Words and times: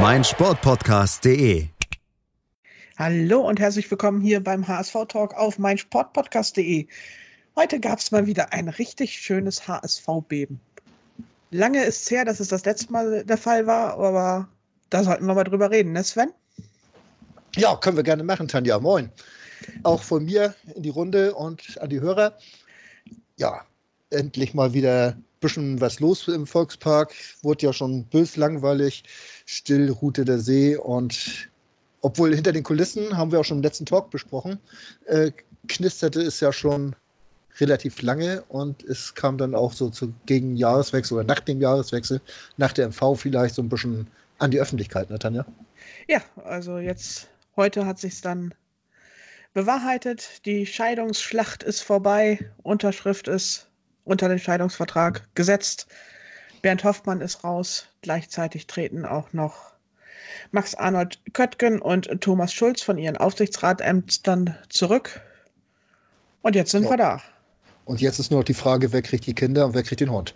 meinsportpodcast.de. 0.00 1.68
Hallo 2.98 3.40
und 3.48 3.60
herzlich 3.60 3.88
willkommen 3.90 4.20
hier 4.20 4.42
beim 4.42 4.66
HSV 4.66 4.96
Talk 5.08 5.34
auf 5.34 5.58
meinsportpodcast.de. 5.58 6.88
Heute 7.54 7.78
gab 7.78 8.00
es 8.00 8.10
mal 8.10 8.26
wieder 8.26 8.52
ein 8.52 8.68
richtig 8.68 9.12
schönes 9.12 9.68
HSV-Beben. 9.68 10.60
Lange 11.52 11.84
ist 11.84 12.02
es 12.02 12.10
her, 12.10 12.24
dass 12.24 12.40
es 12.40 12.48
das 12.48 12.64
letzte 12.64 12.92
Mal 12.92 13.24
der 13.24 13.38
Fall 13.38 13.68
war, 13.68 13.94
aber 13.94 14.48
da 14.90 15.04
sollten 15.04 15.26
wir 15.26 15.34
mal 15.34 15.44
drüber 15.44 15.70
reden, 15.70 15.92
ne 15.92 16.02
Sven? 16.02 16.32
Ja, 17.54 17.76
können 17.76 17.96
wir 17.96 18.04
gerne 18.04 18.24
machen, 18.24 18.48
Tanja. 18.48 18.80
Moin. 18.80 19.12
Auch 19.84 20.02
von 20.02 20.24
mir 20.24 20.56
in 20.74 20.82
die 20.82 20.90
Runde 20.90 21.34
und 21.34 21.80
an 21.80 21.88
die 21.88 22.00
Hörer. 22.00 22.36
Ja, 23.36 23.64
endlich 24.14 24.54
mal 24.54 24.72
wieder 24.72 25.08
ein 25.10 25.24
bisschen 25.40 25.80
was 25.80 26.00
los 26.00 26.28
im 26.28 26.46
Volkspark. 26.46 27.12
Wurde 27.42 27.66
ja 27.66 27.72
schon 27.72 28.04
bös 28.04 28.36
langweilig 28.36 29.04
still 29.46 29.90
ruhte 29.90 30.24
der 30.24 30.38
See 30.38 30.76
und 30.76 31.48
obwohl 32.00 32.34
hinter 32.34 32.52
den 32.52 32.62
Kulissen, 32.62 33.16
haben 33.16 33.32
wir 33.32 33.40
auch 33.40 33.44
schon 33.44 33.58
im 33.58 33.62
letzten 33.62 33.86
Talk 33.86 34.10
besprochen, 34.10 34.58
äh, 35.06 35.32
knisterte 35.68 36.20
es 36.20 36.40
ja 36.40 36.52
schon 36.52 36.94
relativ 37.58 38.02
lange 38.02 38.42
und 38.48 38.82
es 38.84 39.14
kam 39.14 39.38
dann 39.38 39.54
auch 39.54 39.72
so 39.72 39.88
zu 39.88 40.12
gegen 40.26 40.56
Jahreswechsel 40.56 41.16
oder 41.16 41.26
nach 41.26 41.40
dem 41.40 41.60
Jahreswechsel, 41.60 42.20
nach 42.56 42.72
der 42.72 42.88
MV 42.88 43.14
vielleicht 43.16 43.54
so 43.54 43.62
ein 43.62 43.68
bisschen 43.68 44.08
an 44.38 44.50
die 44.50 44.60
Öffentlichkeit, 44.60 45.08
ne, 45.10 45.18
Tanja? 45.18 45.46
Ja, 46.08 46.20
also 46.44 46.78
jetzt, 46.78 47.28
heute 47.56 47.86
hat 47.86 47.98
sich 47.98 48.20
dann 48.20 48.52
bewahrheitet, 49.54 50.44
die 50.44 50.66
Scheidungsschlacht 50.66 51.62
ist 51.62 51.80
vorbei, 51.80 52.50
Unterschrift 52.62 53.28
ist 53.28 53.68
unter 54.04 54.28
den 54.28 54.38
Scheidungsvertrag 54.38 55.28
gesetzt. 55.34 55.86
Bernd 56.62 56.84
Hoffmann 56.84 57.20
ist 57.20 57.44
raus. 57.44 57.88
Gleichzeitig 58.02 58.66
treten 58.66 59.04
auch 59.04 59.32
noch 59.32 59.72
Max 60.50 60.74
Arnold 60.74 61.18
Köttgen 61.32 61.80
und 61.80 62.08
Thomas 62.20 62.52
Schulz 62.52 62.82
von 62.82 62.98
ihren 62.98 63.16
Aufsichtsratämtern 63.16 64.56
zurück. 64.68 65.20
Und 66.42 66.54
jetzt 66.54 66.70
sind 66.70 66.84
ja. 66.84 66.90
wir 66.90 66.96
da. 66.96 67.22
Und 67.84 68.00
jetzt 68.00 68.18
ist 68.18 68.30
nur 68.30 68.40
noch 68.40 68.44
die 68.44 68.54
Frage, 68.54 68.92
wer 68.92 69.02
kriegt 69.02 69.26
die 69.26 69.34
Kinder 69.34 69.66
und 69.66 69.74
wer 69.74 69.82
kriegt 69.82 70.00
den 70.00 70.10
Hund? 70.10 70.34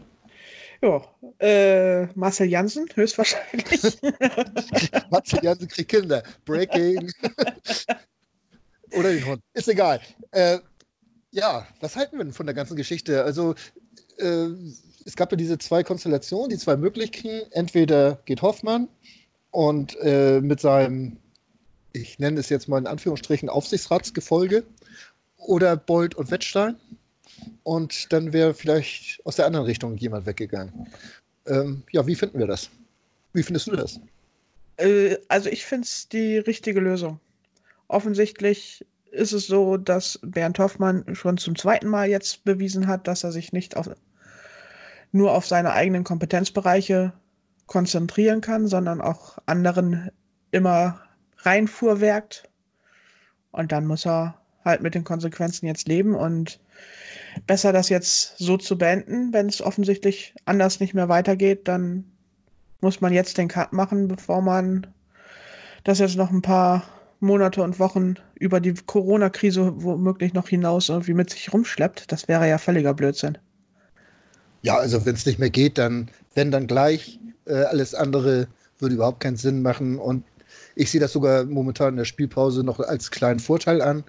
Ja, 0.81 1.03
äh, 1.41 2.07
Marcel 2.15 2.47
Janssen 2.49 2.89
höchstwahrscheinlich. 2.95 3.99
Marcel 5.11 5.41
Janssen 5.43 5.69
kriegt 5.69 5.91
Kinder. 5.91 6.23
Breaking. 6.45 7.11
Oder 8.93 9.13
den 9.13 9.27
Hund. 9.27 9.43
Ist 9.55 9.69
egal. 9.69 10.01
Äh, 10.31 10.59
ja, 11.31 11.67
was 11.81 11.97
halten 11.97 12.19
wir 12.19 12.25
denn 12.25 12.33
von 12.33 12.47
der 12.47 12.55
ganzen 12.55 12.77
Geschichte? 12.77 13.25
Also, 13.25 13.55
äh, 14.19 14.49
es 15.05 15.17
gab 15.17 15.31
ja 15.31 15.37
diese 15.37 15.59
zwei 15.59 15.83
Konstellationen, 15.83 16.51
die 16.51 16.59
zwei 16.59 16.77
Möglichkeiten. 16.77 17.51
Entweder 17.53 18.21
geht 18.25 18.43
Hoffmann 18.43 18.89
und 19.51 19.97
äh, 20.01 20.41
mit 20.41 20.61
seinem, 20.61 21.17
ich 21.93 22.19
nenne 22.19 22.41
es 22.41 22.49
jetzt 22.49 22.69
mal 22.69 22.79
in 22.79 22.87
Anführungsstrichen, 22.87 23.49
Aufsichtsratsgefolge 23.49 24.65
oder 25.39 25.77
Bold 25.77 26.15
und 26.15 26.31
Wettstein. 26.31 26.77
Und 27.63 28.13
dann 28.13 28.33
wäre 28.33 28.53
vielleicht 28.55 29.25
aus 29.25 29.37
der 29.37 29.47
anderen 29.47 29.67
Richtung 29.67 29.97
jemand 29.97 30.27
weggegangen. 30.27 30.89
Ähm, 31.47 31.83
ja, 31.93 32.07
wie 32.07 32.15
finden 32.15 32.39
wir 32.39 32.47
das? 32.47 32.69
Wie 33.33 33.43
findest 33.43 33.69
du 33.69 33.77
das? 33.77 34.01
Äh, 34.77 35.17
also 35.29 35.49
ich 35.49 35.65
finde 35.65 35.85
es 35.85 36.09
die 36.09 36.39
richtige 36.39 36.81
Lösung. 36.81 37.21
Offensichtlich 37.87 38.85
ist 39.19 39.33
es 39.33 39.47
so, 39.47 39.77
dass 39.77 40.19
Bernd 40.23 40.59
Hoffmann 40.59 41.05
schon 41.15 41.37
zum 41.39 41.57
zweiten 41.57 41.89
Mal 41.89 42.09
jetzt 42.09 42.45
bewiesen 42.45 42.87
hat, 42.87 43.07
dass 43.07 43.25
er 43.25 43.33
sich 43.33 43.53
nicht 43.53 43.77
auf 43.77 43.91
nur 45.11 45.33
auf 45.33 45.47
seine 45.47 45.73
eigenen 45.73 46.05
Kompetenzbereiche 46.05 47.13
konzentrieren 47.67 48.41
kann, 48.41 48.69
sondern 48.69 49.01
auch 49.01 49.39
anderen 49.47 50.11
immer 50.51 51.01
reinfuhrwerkt. 51.39 52.49
Und 53.51 53.73
dann 53.73 53.87
muss 53.87 54.07
er 54.07 54.39
halt 54.65 54.83
mit 54.83 54.95
den 54.95 55.05
Konsequenzen 55.05 55.67
jetzt 55.67 55.89
leben 55.89 56.15
und 56.15 56.61
besser 57.47 57.73
das 57.73 57.89
jetzt 57.89 58.37
so 58.39 58.59
zu 58.59 58.77
beenden. 58.77 59.33
Wenn 59.33 59.47
es 59.47 59.63
offensichtlich 59.63 60.35
anders 60.45 60.81
nicht 60.81 60.95
mehr 60.95 61.09
weitergeht, 61.09 61.69
dann 61.69 62.05
muss 62.81 63.01
man 63.01 63.13
jetzt 63.13 63.39
den 63.39 63.49
Cut 63.49 63.73
machen, 63.73 64.09
bevor 64.09 64.43
man 64.43 64.87
das 65.85 66.01
jetzt 66.01 66.17
noch 66.17 66.31
ein 66.31 66.43
paar 66.43 66.85
Monate 67.21 67.63
und 67.63 67.79
Wochen 67.79 68.15
über 68.39 68.61
die 68.61 68.75
Corona-Krise 68.75 69.73
womöglich 69.83 70.35
noch 70.35 70.49
hinaus 70.49 70.89
irgendwie 70.89 71.15
mit 71.15 71.31
sich 71.31 71.53
rumschleppt. 71.53 72.11
Das 72.13 72.29
wäre 72.29 72.49
ja 72.49 72.59
völliger 72.59 72.95
Blödsinn. 72.95 73.39
Ja, 74.63 74.77
also 74.77 75.05
wenn 75.05 75.15
es 75.15 75.27
nicht 75.27 75.39
mehr 75.39 75.51
geht, 75.51 75.79
dann, 75.79 76.11
wenn 76.35 76.51
dann 76.51 76.67
gleich, 76.67 77.19
äh, 77.47 77.55
alles 77.55 77.95
andere 77.95 78.49
würde 78.79 78.95
überhaupt 78.95 79.21
keinen 79.21 79.37
Sinn 79.37 79.63
machen. 79.63 79.99
Und 79.99 80.25
ich 80.75 80.91
sehe 80.91 81.01
das 81.01 81.13
sogar 81.13 81.45
momentan 81.45 81.91
in 81.91 81.97
der 81.97 82.05
Spielpause 82.05 82.63
noch 82.63 82.81
als 82.81 83.11
kleinen 83.11 83.41
Vorteil 83.41 83.83
an. 83.83 84.05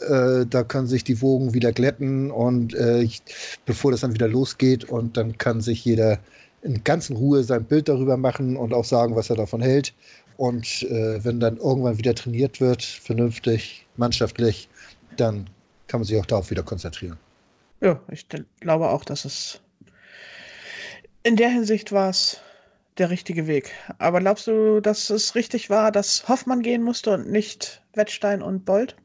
Äh, 0.00 0.46
da 0.46 0.64
können 0.64 0.86
sich 0.86 1.04
die 1.04 1.20
Wogen 1.20 1.54
wieder 1.54 1.72
glätten 1.72 2.30
und 2.30 2.74
äh, 2.74 3.00
ich, 3.00 3.22
bevor 3.64 3.92
das 3.92 4.00
dann 4.00 4.14
wieder 4.14 4.28
losgeht 4.28 4.84
und 4.84 5.16
dann 5.16 5.38
kann 5.38 5.60
sich 5.60 5.84
jeder 5.84 6.18
in 6.62 6.82
ganzen 6.82 7.16
Ruhe 7.16 7.44
sein 7.44 7.64
Bild 7.64 7.88
darüber 7.88 8.16
machen 8.16 8.56
und 8.56 8.72
auch 8.72 8.84
sagen, 8.84 9.14
was 9.14 9.30
er 9.30 9.36
davon 9.36 9.60
hält. 9.60 9.94
Und 10.36 10.82
äh, 10.84 11.24
wenn 11.24 11.40
dann 11.40 11.58
irgendwann 11.58 11.98
wieder 11.98 12.14
trainiert 12.14 12.60
wird, 12.60 12.82
vernünftig, 12.82 13.86
mannschaftlich, 13.96 14.68
dann 15.16 15.48
kann 15.86 16.00
man 16.00 16.06
sich 16.06 16.18
auch 16.18 16.26
darauf 16.26 16.50
wieder 16.50 16.62
konzentrieren. 16.62 17.18
Ja, 17.80 18.00
ich 18.10 18.26
glaube 18.60 18.88
auch, 18.88 19.04
dass 19.04 19.24
es 19.24 19.60
in 21.22 21.36
der 21.36 21.48
Hinsicht 21.48 21.92
war 21.92 22.10
es 22.10 22.40
der 22.98 23.10
richtige 23.10 23.46
Weg. 23.46 23.72
Aber 23.98 24.20
glaubst 24.20 24.46
du, 24.46 24.80
dass 24.80 25.10
es 25.10 25.34
richtig 25.34 25.70
war, 25.70 25.90
dass 25.90 26.28
Hoffmann 26.28 26.62
gehen 26.62 26.82
musste 26.82 27.10
und 27.10 27.30
nicht 27.30 27.82
Wettstein 27.94 28.42
und 28.42 28.64
Bold? 28.64 28.96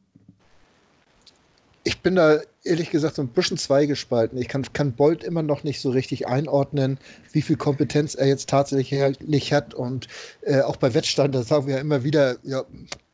Ich 1.90 2.02
bin 2.02 2.14
da 2.14 2.40
ehrlich 2.64 2.92
gesagt 2.92 3.16
so 3.16 3.24
ein 3.24 3.30
bisschen 3.30 3.58
zweigespalten. 3.58 4.38
Ich 4.38 4.48
kann, 4.48 4.62
kann 4.74 4.92
Bolt 4.94 5.24
immer 5.24 5.42
noch 5.42 5.64
nicht 5.64 5.82
so 5.82 5.90
richtig 5.90 6.28
einordnen, 6.28 7.00
wie 7.32 7.42
viel 7.42 7.58
Kompetenz 7.58 8.14
er 8.14 8.28
jetzt 8.28 8.48
tatsächlich 8.48 9.52
hat. 9.52 9.74
Und 9.74 10.08
äh, 10.42 10.62
auch 10.62 10.76
bei 10.76 10.94
Wettstein, 10.94 11.32
da 11.32 11.42
sagen 11.42 11.66
wir 11.66 11.78
ja 11.78 11.82
immer 11.82 12.04
wieder, 12.04 12.38
ja, 12.44 12.64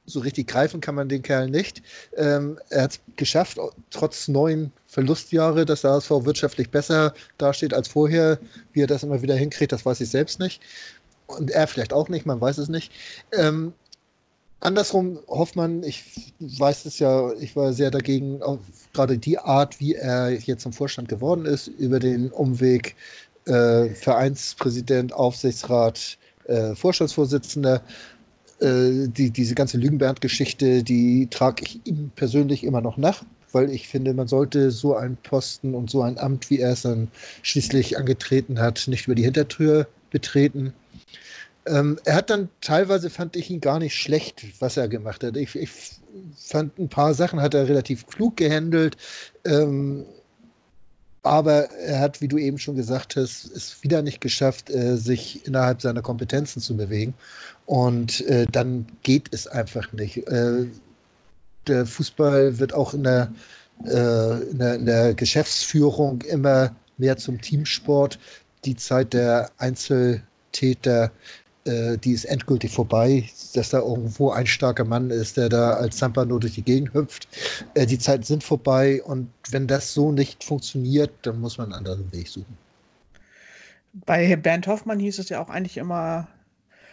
so 0.06 0.20
richtig 0.20 0.48
greifen 0.48 0.82
kann 0.82 0.94
man 0.94 1.08
den 1.08 1.22
Kerl 1.22 1.50
nicht. 1.50 1.84
Ähm, 2.18 2.60
er 2.70 2.84
hat 2.84 2.92
es 2.92 3.00
geschafft, 3.16 3.60
trotz 3.92 4.28
neun 4.28 4.74
Verlustjahre, 4.88 5.66
dass 5.66 5.84
der 5.84 5.92
HSV 5.92 6.10
wirtschaftlich 6.26 6.70
besser 6.70 7.14
dasteht 7.38 7.74
als 7.74 7.88
vorher. 7.88 8.40
Wie 8.74 8.82
er 8.82 8.88
das 8.88 9.04
immer 9.04 9.22
wieder 9.22 9.36
hinkriegt, 9.36 9.72
das 9.72 9.86
weiß 9.86 10.02
ich 10.02 10.10
selbst 10.10 10.38
nicht. 10.42 10.62
Und 11.28 11.50
er 11.50 11.68
vielleicht 11.68 11.94
auch 11.94 12.10
nicht, 12.10 12.26
man 12.26 12.42
weiß 12.42 12.58
es 12.58 12.68
nicht. 12.68 12.92
Ähm, 13.32 13.72
andersrum, 14.66 15.20
Hoffmann, 15.28 15.84
ich 15.84 16.34
weiß 16.40 16.86
es 16.86 17.00
ja, 17.00 17.32
ich 17.34 17.56
war 17.56 17.74
sehr 17.74 17.92
dagegen, 17.92 18.42
gerade 18.94 19.18
die 19.18 19.38
Art, 19.38 19.80
wie 19.80 19.94
er 19.94 20.32
jetzt 20.32 20.64
zum 20.64 20.74
Vorstand 20.74 21.08
geworden 21.08 21.46
ist, 21.46 21.68
über 21.68 22.00
den 22.00 22.32
Umweg 22.32 22.96
äh, 23.46 23.90
Vereinspräsident, 23.90 25.14
Aufsichtsrat, 25.14 26.18
äh, 26.48 26.76
Vorstandsvorsitzender 26.76 27.82
äh, 28.60 29.08
die, 29.08 29.32
diese 29.32 29.56
ganze 29.56 29.78
Lügenbernd-Geschichte, 29.78 30.84
die 30.84 31.28
trage 31.30 31.64
ich 31.66 31.82
ihm 31.86 32.12
persönlich 32.16 32.64
immer 32.64 32.82
noch 32.82 32.98
nach, 32.98 33.24
weil 33.52 33.70
ich 33.70 33.88
finde, 33.88 34.14
man 34.14 34.28
sollte 34.28 34.72
so 34.72 34.96
einen 34.96 35.18
Posten 35.18 35.76
und 35.76 35.90
so 35.90 36.02
ein 36.02 36.18
Amt, 36.18 36.50
wie 36.50 36.60
er 36.60 36.72
es 36.72 36.82
dann 36.82 37.10
schließlich 37.42 37.98
angetreten 37.98 38.60
hat, 38.60 38.88
nicht 38.88 39.06
über 39.06 39.16
die 39.16 39.24
Hintertür 39.24 39.88
betreten. 40.10 40.74
Ähm, 41.68 41.98
er 42.06 42.16
hat 42.16 42.30
dann 42.30 42.50
teilweise, 42.62 43.10
fand 43.10 43.36
ich 43.36 43.50
ihn 43.50 43.62
gar 43.62 43.80
nicht 43.80 43.96
schlecht, 43.96 44.44
was 44.60 44.78
er 44.78 44.88
gemacht 44.88 45.24
hat. 45.24 45.36
Ich, 45.36 45.56
ich 45.56 45.70
fand 46.38 46.78
ein 46.78 46.90
paar 46.90 47.14
Sachen 47.14 47.42
hat 47.42 47.54
er 47.54 47.68
relativ 47.68 48.06
klug 48.08 48.38
gehandelt. 48.38 48.98
Ähm, 49.46 50.06
aber 51.26 51.72
er 51.72 52.02
hat, 52.02 52.22
wie 52.22 52.28
du 52.28 52.38
eben 52.38 52.60
schon 52.60 52.76
gesagt 52.76 53.16
hast, 53.16 53.46
es 53.46 53.82
wieder 53.82 54.04
nicht 54.04 54.22
geschafft, 54.22 54.70
äh, 54.70 54.96
sich 54.96 55.46
innerhalb 55.48 55.82
seiner 55.82 56.04
Kompetenzen 56.04 56.62
zu 56.62 56.78
bewegen. 56.78 57.16
Und 57.66 58.22
äh, 58.28 58.46
dann 58.52 58.86
geht 59.02 59.34
es 59.34 59.48
einfach 59.48 59.92
nicht. 59.92 60.18
Äh, 60.28 60.68
der 61.66 61.88
Fußball 61.88 62.60
wird 62.60 62.76
auch 62.76 62.94
in 62.94 63.06
der, 63.06 63.32
äh, 63.86 64.42
in 64.52 64.60
der, 64.60 64.76
in 64.76 64.86
der 64.86 65.14
Geschäftsführung 65.16 66.22
immer 66.22 66.76
mehr 66.98 67.18
zum 67.18 67.42
Teamsport. 67.42 68.20
Die 68.64 68.76
Zeit 68.76 69.14
der 69.14 69.50
Einzeltäter 69.58 71.12
äh, 71.66 71.98
die 71.98 72.12
ist 72.12 72.26
endgültig 72.26 72.72
vorbei, 72.72 73.28
dass 73.54 73.70
da 73.70 73.80
irgendwo 73.80 74.32
ein 74.32 74.46
starker 74.46 74.86
Mann 74.86 75.10
ist, 75.10 75.38
der 75.38 75.50
da 75.50 75.72
als 75.74 75.98
Zampano 75.98 76.38
durch 76.40 76.54
die 76.54 76.62
Gegend 76.62 76.94
hüpft. 76.94 77.28
Äh, 77.74 77.86
die 77.86 78.00
Zeiten 78.00 78.24
sind 78.24 78.44
vorbei 78.44 79.02
und 79.04 79.30
wenn 79.50 79.68
das 79.68 79.94
so 79.94 80.12
nicht 80.12 80.44
funktioniert, 80.44 81.12
dann 81.24 81.42
muss 81.42 81.58
man 81.58 81.74
einen 81.74 81.88
anderen 81.88 82.12
Weg 82.12 82.28
suchen. 82.28 82.58
Bei 84.06 84.36
Bernd 84.36 84.68
Hoffmann 84.68 85.00
hieß 85.00 85.20
es 85.20 85.30
ja 85.30 85.42
auch 85.42 85.50
eigentlich 85.50 85.78
immer, 85.78 86.28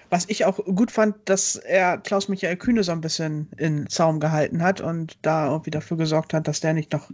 was 0.09 0.25
ich 0.29 0.45
auch 0.45 0.59
gut 0.65 0.91
fand, 0.91 1.17
dass 1.25 1.57
er 1.57 1.99
Klaus-Michael 1.99 2.57
Kühne 2.57 2.85
so 2.85 2.93
ein 2.93 3.01
bisschen 3.01 3.49
in 3.57 3.89
Zaum 3.89 4.21
gehalten 4.21 4.63
hat 4.63 4.81
und 4.81 5.19
da 5.23 5.51
irgendwie 5.51 5.71
dafür 5.71 5.97
gesorgt 5.97 6.33
hat, 6.33 6.47
dass 6.47 6.61
der 6.61 6.75
nicht 6.75 6.93
noch 6.93 7.11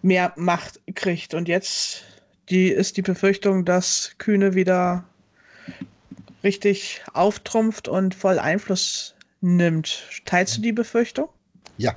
mehr 0.00 0.32
Macht 0.36 0.80
kriegt. 0.94 1.34
Und 1.34 1.46
jetzt 1.46 2.04
die, 2.48 2.68
ist 2.68 2.96
die 2.96 3.02
Befürchtung, 3.02 3.64
dass 3.64 4.14
Kühne 4.18 4.54
wieder 4.54 5.04
richtig 6.44 7.02
auftrumpft 7.12 7.88
und 7.88 8.14
voll 8.14 8.38
Einfluss 8.38 9.14
nimmt. 9.40 10.04
Teilst 10.24 10.56
du 10.56 10.60
die 10.62 10.72
Befürchtung? 10.72 11.28
Ja, 11.78 11.94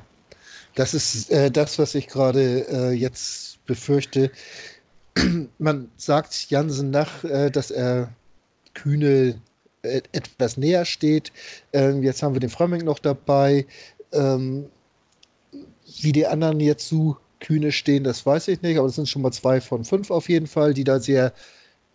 das 0.76 0.94
ist 0.94 1.32
äh, 1.32 1.52
das, 1.52 1.80
was 1.80 1.96
ich 1.96 2.08
gerade 2.08 2.68
äh, 2.70 2.92
jetzt 2.92 3.66
befürchte. 3.66 4.32
Man 5.58 5.90
sagt 5.98 6.50
Jansen 6.50 6.92
nach, 6.92 7.24
äh, 7.24 7.50
dass 7.50 7.72
er 7.72 8.12
Kühne 8.74 9.40
äh, 9.84 10.02
etwas 10.12 10.58
näher 10.58 10.86
steht. 10.86 11.32
Ähm, 11.74 12.04
jetzt 12.04 12.22
haben 12.24 12.34
wir 12.34 12.40
den 12.40 12.50
Frömming 12.50 12.84
noch 12.84 13.00
dabei. 13.00 13.66
Ähm, 14.12 14.66
wie 16.02 16.12
die 16.12 16.28
anderen 16.28 16.60
jetzt 16.60 16.88
zu 16.88 17.18
Kühne 17.40 17.72
stehen, 17.72 18.04
das 18.04 18.26
weiß 18.26 18.48
ich 18.48 18.62
nicht, 18.62 18.78
aber 18.78 18.88
es 18.88 18.96
sind 18.96 19.08
schon 19.08 19.22
mal 19.22 19.32
zwei 19.32 19.62
von 19.62 19.86
fünf 19.86 20.10
auf 20.10 20.30
jeden 20.30 20.48
Fall, 20.48 20.74
die 20.74 20.84
da 20.84 21.00
sehr 21.00 21.32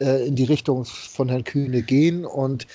äh, 0.00 0.26
in 0.26 0.37
die 0.37 0.44
Richtung 0.44 0.85
von 0.85 1.29
Herrn 1.29 1.44
Kühne 1.44 1.82
gehen. 1.82 2.25
Und 2.25 2.67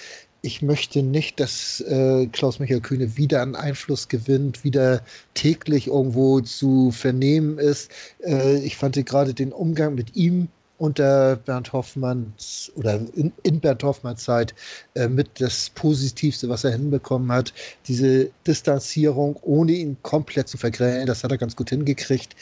ich 0.42 0.62
möchte 0.62 1.02
nicht, 1.02 1.40
dass 1.40 1.82
äh, 1.82 2.28
Klaus-Michael 2.28 2.82
Kühne 2.82 3.18
wieder 3.18 3.42
an 3.42 3.56
Einfluss 3.56 4.08
gewinnt, 4.08 4.64
wieder 4.64 5.02
täglich 5.34 5.88
irgendwo 5.88 6.40
zu 6.42 6.92
vernehmen 6.92 7.58
ist. 7.58 7.92
Äh, 8.24 8.60
ich 8.60 8.78
fand 8.78 9.04
gerade 9.06 9.34
den 9.34 9.52
Umgang 9.52 9.96
mit 9.96 10.16
ihm 10.16 10.48
unter 10.78 11.38
Bernd 11.38 11.74
Hoffmanns 11.74 12.72
oder 12.76 13.00
in, 13.16 13.32
in 13.44 13.60
Bernd 13.60 13.84
Hoffmanns 13.84 14.24
Zeit 14.24 14.54
äh, 14.94 15.08
mit 15.08 15.30
das 15.40 15.72
Positivste, 15.72 16.50
was 16.50 16.64
er 16.64 16.72
hinbekommen 16.74 17.32
hat. 17.32 17.54
Diese 17.88 18.30
Distanzierung, 18.46 19.38
ohne 19.42 19.72
ihn 19.72 19.98
komplett 20.04 20.48
zu 20.48 20.58
vergrälen, 20.58 21.08
das 21.08 21.24
hat 21.24 21.32
er 21.32 21.38
ganz 21.38 21.56
gut 21.56 21.70
hingekriegt. 21.70 22.36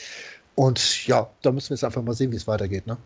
Und 0.56 1.08
ja, 1.08 1.30
da 1.42 1.52
müssen 1.52 1.70
wir 1.70 1.76
jetzt 1.76 1.84
einfach 1.84 2.04
mal 2.04 2.14
sehen, 2.14 2.32
wie 2.32 2.36
es 2.36 2.48
weitergeht. 2.48 2.86
Ne? 2.86 2.98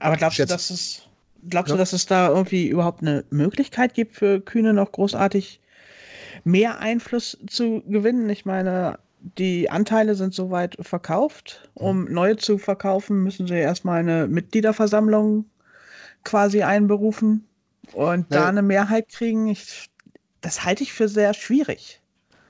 Aber 0.00 0.16
glaubst 0.16 0.38
du, 0.38 0.46
dass 0.46 0.70
es, 0.70 1.02
glaubst 1.48 1.70
ja. 1.70 1.76
du, 1.76 1.78
dass 1.78 1.92
es 1.92 2.06
da 2.06 2.28
irgendwie 2.28 2.68
überhaupt 2.68 3.02
eine 3.02 3.24
Möglichkeit 3.30 3.94
gibt 3.94 4.14
für 4.14 4.40
Kühne 4.40 4.72
noch 4.72 4.92
großartig 4.92 5.60
mehr 6.44 6.78
Einfluss 6.78 7.38
zu 7.46 7.82
gewinnen? 7.86 8.28
Ich 8.30 8.44
meine, 8.44 8.98
die 9.20 9.70
Anteile 9.70 10.14
sind 10.14 10.34
soweit 10.34 10.76
verkauft. 10.80 11.68
Um 11.74 12.04
neue 12.04 12.36
zu 12.36 12.58
verkaufen, 12.58 13.22
müssen 13.22 13.46
sie 13.46 13.54
erstmal 13.54 14.00
eine 14.00 14.28
Mitgliederversammlung 14.28 15.44
quasi 16.24 16.62
einberufen 16.62 17.46
und 17.92 18.32
ja. 18.32 18.40
da 18.40 18.48
eine 18.48 18.62
Mehrheit 18.62 19.08
kriegen. 19.08 19.48
Ich, 19.48 19.88
das 20.40 20.64
halte 20.64 20.82
ich 20.82 20.92
für 20.92 21.08
sehr 21.08 21.34
schwierig. 21.34 22.00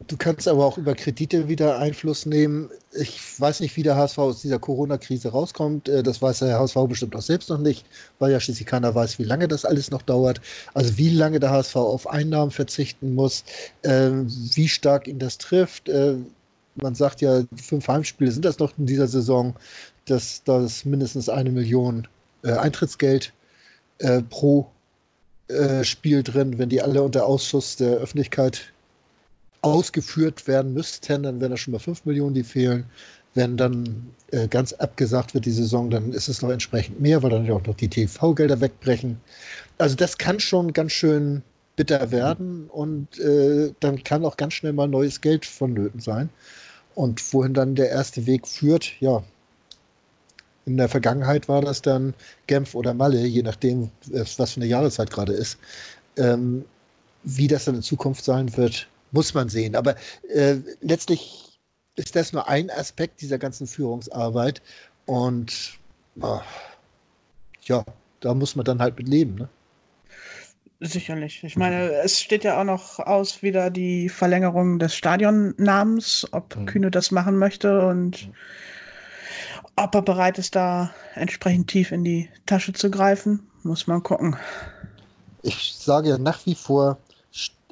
Du 0.08 0.16
kannst 0.16 0.48
aber 0.48 0.64
auch 0.64 0.78
über 0.78 0.94
Kredite 0.94 1.48
wieder 1.48 1.78
Einfluss 1.78 2.24
nehmen. 2.24 2.70
Ich 2.98 3.38
weiß 3.38 3.60
nicht, 3.60 3.76
wie 3.76 3.82
der 3.82 3.94
HSV 3.94 4.16
aus 4.18 4.40
dieser 4.40 4.58
Corona-Krise 4.58 5.28
rauskommt. 5.28 5.86
Äh, 5.90 6.02
das 6.02 6.22
weiß 6.22 6.38
der 6.38 6.58
HSV 6.58 6.76
bestimmt 6.88 7.14
auch 7.14 7.22
selbst 7.22 7.50
noch 7.50 7.58
nicht, 7.58 7.84
weil 8.18 8.32
ja 8.32 8.40
schließlich 8.40 8.66
keiner 8.66 8.94
weiß, 8.94 9.18
wie 9.18 9.24
lange 9.24 9.48
das 9.48 9.66
alles 9.66 9.90
noch 9.90 10.00
dauert. 10.00 10.40
Also 10.72 10.96
wie 10.96 11.10
lange 11.10 11.40
der 11.40 11.50
HSV 11.50 11.76
auf 11.76 12.06
Einnahmen 12.06 12.50
verzichten 12.50 13.14
muss, 13.14 13.44
ähm, 13.84 14.26
wie 14.54 14.68
stark 14.68 15.08
ihn 15.08 15.18
das 15.18 15.36
trifft. 15.36 15.90
Äh, 15.90 16.14
man 16.76 16.94
sagt 16.94 17.20
ja, 17.20 17.42
fünf 17.56 17.86
Heimspiele 17.86 18.32
sind 18.32 18.46
das 18.46 18.58
noch 18.58 18.72
in 18.78 18.86
dieser 18.86 19.08
Saison, 19.08 19.54
dass 20.06 20.42
das 20.44 20.86
mindestens 20.86 21.28
eine 21.28 21.50
Million 21.50 22.08
äh, 22.44 22.52
Eintrittsgeld 22.52 23.32
pro 24.30 24.68
Spiel 25.82 26.22
drin, 26.22 26.56
wenn 26.58 26.68
die 26.68 26.80
alle 26.80 27.02
unter 27.02 27.26
Ausschuss 27.26 27.74
der 27.74 27.96
Öffentlichkeit 27.96 28.72
ausgeführt 29.62 30.46
werden 30.46 30.74
müssten, 30.74 31.22
dann 31.22 31.40
wären 31.40 31.50
das 31.50 31.60
schon 31.60 31.72
mal 31.72 31.78
5 31.78 32.04
Millionen, 32.04 32.34
die 32.34 32.44
fehlen. 32.44 32.84
Wenn 33.34 33.56
dann 33.56 34.10
äh, 34.30 34.48
ganz 34.48 34.72
abgesagt 34.72 35.34
wird 35.34 35.44
die 35.44 35.50
Saison, 35.50 35.90
dann 35.90 36.12
ist 36.12 36.28
es 36.28 36.42
noch 36.42 36.50
entsprechend 36.50 37.00
mehr, 37.00 37.22
weil 37.22 37.30
dann 37.30 37.44
ja 37.44 37.54
auch 37.54 37.66
noch 37.66 37.74
die 37.76 37.88
TV-Gelder 37.88 38.60
wegbrechen. 38.60 39.20
Also 39.78 39.94
das 39.94 40.18
kann 40.18 40.40
schon 40.40 40.72
ganz 40.72 40.92
schön 40.92 41.42
bitter 41.76 42.10
werden 42.10 42.68
und 42.68 43.18
äh, 43.20 43.72
dann 43.80 44.02
kann 44.02 44.24
auch 44.24 44.36
ganz 44.36 44.54
schnell 44.54 44.72
mal 44.72 44.88
neues 44.88 45.20
Geld 45.20 45.46
vonnöten 45.46 46.00
sein. 46.00 46.28
Und 46.94 47.32
wohin 47.32 47.54
dann 47.54 47.76
der 47.76 47.90
erste 47.90 48.26
Weg 48.26 48.48
führt, 48.48 49.00
ja, 49.00 49.22
in 50.66 50.76
der 50.76 50.88
Vergangenheit 50.88 51.48
war 51.48 51.62
das 51.62 51.80
dann 51.80 52.14
Genf 52.46 52.74
oder 52.74 52.92
Malle, 52.92 53.24
je 53.24 53.42
nachdem, 53.42 53.90
was 54.10 54.34
für 54.34 54.60
eine 54.60 54.66
Jahreszeit 54.66 55.10
gerade 55.10 55.32
ist. 55.32 55.58
Ähm, 56.16 56.64
wie 57.22 57.46
das 57.46 57.64
dann 57.64 57.76
in 57.76 57.82
Zukunft 57.82 58.24
sein 58.24 58.54
wird, 58.56 58.88
muss 59.12 59.34
man 59.34 59.48
sehen. 59.48 59.76
Aber 59.76 59.94
äh, 60.28 60.56
letztlich 60.80 61.60
ist 61.96 62.14
das 62.16 62.32
nur 62.32 62.48
ein 62.48 62.70
Aspekt 62.70 63.20
dieser 63.20 63.38
ganzen 63.38 63.66
Führungsarbeit. 63.66 64.62
Und 65.06 65.78
oh, 66.20 66.40
ja, 67.62 67.84
da 68.20 68.34
muss 68.34 68.56
man 68.56 68.64
dann 68.64 68.80
halt 68.80 68.96
mit 68.98 69.08
leben. 69.08 69.34
Ne? 69.36 69.48
Sicherlich. 70.80 71.42
Ich 71.42 71.56
meine, 71.56 71.90
es 72.04 72.20
steht 72.20 72.44
ja 72.44 72.60
auch 72.60 72.64
noch 72.64 73.00
aus 73.00 73.42
wieder 73.42 73.68
die 73.68 74.08
Verlängerung 74.08 74.78
des 74.78 74.94
Stadionnamens, 74.94 76.26
ob 76.30 76.54
mhm. 76.54 76.66
Kühne 76.66 76.90
das 76.90 77.10
machen 77.10 77.36
möchte 77.36 77.84
und 77.86 78.30
ob 79.74 79.94
er 79.94 80.02
bereit 80.02 80.38
ist, 80.38 80.54
da 80.54 80.90
entsprechend 81.14 81.68
tief 81.68 81.90
in 81.90 82.04
die 82.04 82.28
Tasche 82.46 82.72
zu 82.72 82.90
greifen, 82.90 83.48
muss 83.64 83.86
man 83.86 84.02
gucken. 84.02 84.36
Ich 85.42 85.74
sage 85.76 86.10
ja 86.10 86.18
nach 86.18 86.46
wie 86.46 86.54
vor, 86.54 86.98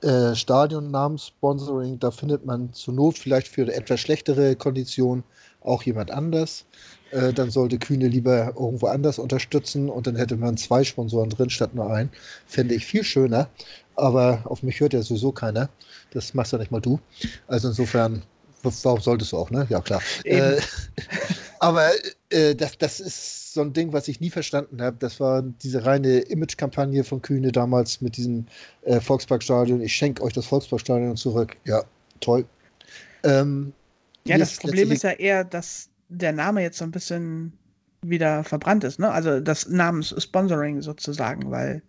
äh, 0.06 0.34
Stadionnamenssponsoring, 0.34 1.98
da 1.98 2.10
findet 2.10 2.46
man 2.46 2.72
zur 2.72 2.94
Not 2.94 3.18
vielleicht 3.18 3.48
für 3.48 3.72
etwas 3.72 4.00
schlechtere 4.00 4.56
Konditionen 4.56 5.24
auch 5.60 5.82
jemand 5.82 6.10
anders. 6.10 6.64
Äh, 7.10 7.32
dann 7.32 7.50
sollte 7.50 7.78
Kühne 7.78 8.08
lieber 8.08 8.54
irgendwo 8.56 8.86
anders 8.86 9.18
unterstützen 9.18 9.88
und 9.88 10.06
dann 10.06 10.16
hätte 10.16 10.36
man 10.36 10.56
zwei 10.56 10.84
Sponsoren 10.84 11.30
drin 11.30 11.50
statt 11.50 11.74
nur 11.74 11.92
einen. 11.92 12.10
Fände 12.46 12.74
ich 12.74 12.86
viel 12.86 13.04
schöner. 13.04 13.48
Aber 13.96 14.42
auf 14.44 14.62
mich 14.62 14.80
hört 14.80 14.92
ja 14.92 15.02
sowieso 15.02 15.32
keiner. 15.32 15.68
Das 16.12 16.34
machst 16.34 16.52
ja 16.52 16.58
nicht 16.58 16.70
mal 16.70 16.80
du. 16.80 17.00
Also 17.48 17.68
insofern 17.68 18.22
warum 18.62 19.00
solltest 19.00 19.32
du 19.32 19.38
auch, 19.38 19.50
ne? 19.50 19.66
Ja, 19.70 19.80
klar. 19.80 20.00
Äh, 20.24 20.56
aber 21.60 21.90
äh, 22.30 22.54
das, 22.54 22.78
das 22.78 23.00
ist 23.00 23.54
so 23.54 23.62
ein 23.62 23.72
Ding, 23.72 23.92
was 23.92 24.08
ich 24.08 24.20
nie 24.20 24.30
verstanden 24.30 24.82
habe. 24.82 24.96
Das 24.98 25.20
war 25.20 25.42
diese 25.42 25.84
reine 25.84 26.18
Image-Kampagne 26.20 27.04
von 27.04 27.22
Kühne 27.22 27.52
damals 27.52 28.00
mit 28.00 28.16
diesem 28.16 28.46
äh, 28.82 29.00
Volksparkstadion. 29.00 29.80
Ich 29.80 29.94
schenke 29.94 30.22
euch 30.22 30.32
das 30.32 30.46
Volksparkstadion 30.46 31.16
zurück. 31.16 31.56
Ja, 31.64 31.82
toll. 32.20 32.44
Ähm, 33.24 33.72
ja, 34.24 34.38
das 34.38 34.56
Problem 34.56 34.92
ist 34.92 35.04
ja 35.04 35.12
eher, 35.12 35.44
dass 35.44 35.88
der 36.08 36.32
Name 36.32 36.62
jetzt 36.62 36.78
so 36.78 36.84
ein 36.84 36.90
bisschen 36.90 37.52
wieder 38.02 38.44
verbrannt 38.44 38.84
ist, 38.84 38.98
ne? 38.98 39.10
Also 39.10 39.40
das 39.40 39.68
Namens-Sponsoring 39.68 40.82
sozusagen, 40.82 41.50
weil 41.50 41.82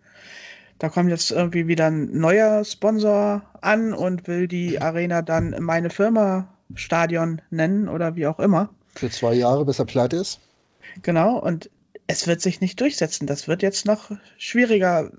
da 0.78 0.88
kommt 0.88 1.10
jetzt 1.10 1.30
irgendwie 1.30 1.66
wieder 1.66 1.86
ein 1.86 2.18
neuer 2.18 2.64
Sponsor 2.64 3.42
an 3.60 3.92
und 3.92 4.26
will 4.26 4.48
die 4.48 4.80
Arena 4.80 5.22
dann 5.22 5.56
meine 5.60 5.90
Firma 5.90 6.48
Stadion 6.74 7.40
nennen 7.50 7.88
oder 7.88 8.16
wie 8.16 8.26
auch 8.26 8.38
immer. 8.38 8.70
Für 8.98 9.10
zwei 9.10 9.34
Jahre, 9.34 9.64
bis 9.64 9.78
er 9.78 9.84
pleite 9.84 10.16
ist. 10.16 10.40
Genau, 11.02 11.38
und 11.38 11.70
es 12.08 12.26
wird 12.26 12.40
sich 12.40 12.60
nicht 12.60 12.80
durchsetzen. 12.80 13.28
Das 13.28 13.46
wird 13.46 13.62
jetzt 13.62 13.86
noch 13.86 14.10
schwieriger, 14.38 15.12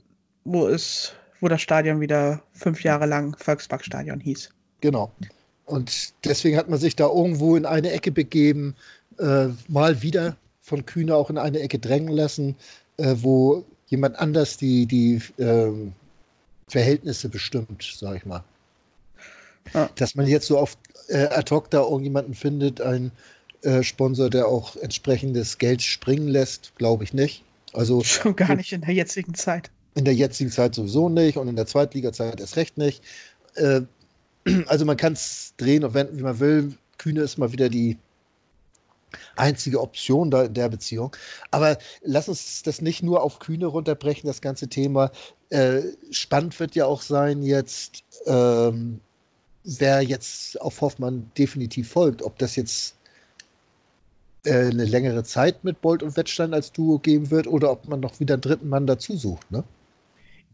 wo 0.43 0.67
es, 0.67 1.13
wo 1.39 1.47
das 1.47 1.61
Stadion 1.61 2.01
wieder 2.01 2.41
fünf 2.51 2.83
Jahre 2.83 3.05
lang 3.05 3.37
Volksparkstadion 3.37 4.19
hieß. 4.19 4.49
Genau. 4.81 5.11
Und 5.65 6.13
deswegen 6.25 6.57
hat 6.57 6.67
man 6.67 6.79
sich 6.79 6.95
da 6.95 7.07
irgendwo 7.07 7.55
in 7.55 7.65
eine 7.65 7.91
Ecke 7.91 8.11
begeben, 8.11 8.75
äh, 9.17 9.47
mal 9.67 10.01
wieder 10.01 10.35
von 10.61 10.85
Kühne 10.85 11.15
auch 11.15 11.29
in 11.29 11.37
eine 11.37 11.59
Ecke 11.59 11.79
drängen 11.79 12.11
lassen, 12.11 12.55
äh, 12.97 13.15
wo 13.17 13.63
jemand 13.87 14.19
anders 14.19 14.57
die, 14.57 14.85
die 14.87 15.21
äh, 15.41 15.71
Verhältnisse 16.67 17.29
bestimmt, 17.29 17.95
sag 17.97 18.17
ich 18.17 18.25
mal. 18.25 18.43
Ja. 19.73 19.89
Dass 19.95 20.15
man 20.15 20.27
jetzt 20.27 20.47
so 20.47 20.57
auf 20.57 20.75
äh, 21.07 21.27
ad 21.27 21.53
hoc 21.53 21.69
da 21.69 21.81
irgendjemanden 21.81 22.33
findet, 22.33 22.81
ein 22.81 23.11
äh, 23.63 23.83
Sponsor, 23.83 24.29
der 24.29 24.47
auch 24.47 24.75
entsprechendes 24.77 25.57
Geld 25.57 25.81
springen 25.81 26.27
lässt, 26.27 26.75
glaube 26.75 27.03
ich 27.03 27.13
nicht. 27.13 27.43
Also 27.73 28.03
schon 28.03 28.35
gar 28.35 28.55
nicht 28.55 28.71
in 28.71 28.81
der 28.81 28.93
jetzigen 28.93 29.33
Zeit. 29.33 29.69
In 29.95 30.05
der 30.05 30.13
jetzigen 30.15 30.51
Zeit 30.51 30.75
sowieso 30.75 31.09
nicht 31.09 31.37
und 31.37 31.47
in 31.47 31.55
der 31.55 31.65
Zweitliga-Zeit 31.65 32.39
erst 32.39 32.55
recht 32.55 32.77
nicht. 32.77 33.03
Äh, 33.55 33.81
also 34.67 34.85
man 34.85 34.97
kann 34.97 35.13
es 35.13 35.53
drehen 35.57 35.83
und 35.83 35.93
wenden, 35.93 36.17
wie 36.17 36.23
man 36.23 36.39
will. 36.39 36.73
Kühne 36.97 37.21
ist 37.21 37.37
mal 37.37 37.51
wieder 37.51 37.69
die 37.69 37.97
einzige 39.35 39.81
Option 39.81 40.31
da 40.31 40.43
in 40.43 40.53
der 40.53 40.69
Beziehung. 40.69 41.15
Aber 41.51 41.77
lass 42.03 42.29
uns 42.29 42.63
das 42.63 42.81
nicht 42.81 43.03
nur 43.03 43.23
auf 43.23 43.39
Kühne 43.39 43.65
runterbrechen, 43.65 44.27
das 44.27 44.41
ganze 44.41 44.67
Thema. 44.67 45.11
Äh, 45.49 45.81
spannend 46.11 46.59
wird 46.59 46.75
ja 46.75 46.85
auch 46.85 47.01
sein 47.01 47.41
jetzt, 47.41 48.03
ähm, 48.25 48.99
wer 49.63 50.01
jetzt 50.01 50.59
auf 50.61 50.81
Hoffmann 50.81 51.31
definitiv 51.37 51.89
folgt. 51.89 52.21
Ob 52.21 52.37
das 52.37 52.55
jetzt 52.55 52.95
eine 54.45 54.85
längere 54.85 55.23
Zeit 55.23 55.63
mit 55.63 55.81
Bolt 55.81 56.01
und 56.01 56.15
Wettstein 56.15 56.53
als 56.53 56.71
Duo 56.71 56.99
geben 56.99 57.29
wird 57.31 57.47
oder 57.47 57.71
ob 57.71 57.87
man 57.87 57.99
noch 57.99 58.19
wieder 58.19 58.35
einen 58.35 58.41
dritten 58.41 58.69
Mann 58.69 58.87
dazu 58.87 59.17
sucht. 59.17 59.51
Ne? 59.51 59.63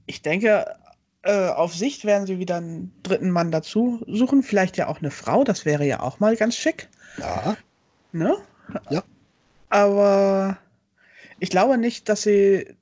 Ich 0.08 0.22
denke, 0.22 0.75
äh, 1.22 1.50
auf 1.50 1.74
Sicht 1.74 2.06
werden 2.06 2.27
sie 2.27 2.39
wieder 2.39 2.58
einen 2.58 2.92
dritten 3.04 3.30
Mann 3.30 3.51
dazu 3.51 4.04
suchen. 4.08 4.44
Vielleicht 4.44 4.77
ja 4.77 4.88
auch 4.88 5.00
eine 5.00 5.12
Frau, 5.12 5.44
das 5.44 5.65
wäre 5.65 5.86
ja 5.86 6.00
auch 6.00 6.20
mal 6.20 6.36
ganz 6.36 6.56
schick. 6.56 6.88
Ja. 7.18 7.58
Ne? 8.12 8.38
Ja. 8.89 9.04
Aber 9.70 10.58
ich 11.39 11.50
glaube 11.50 11.77
nicht, 11.77 12.10
dass 12.10 12.24
sie 12.24 12.75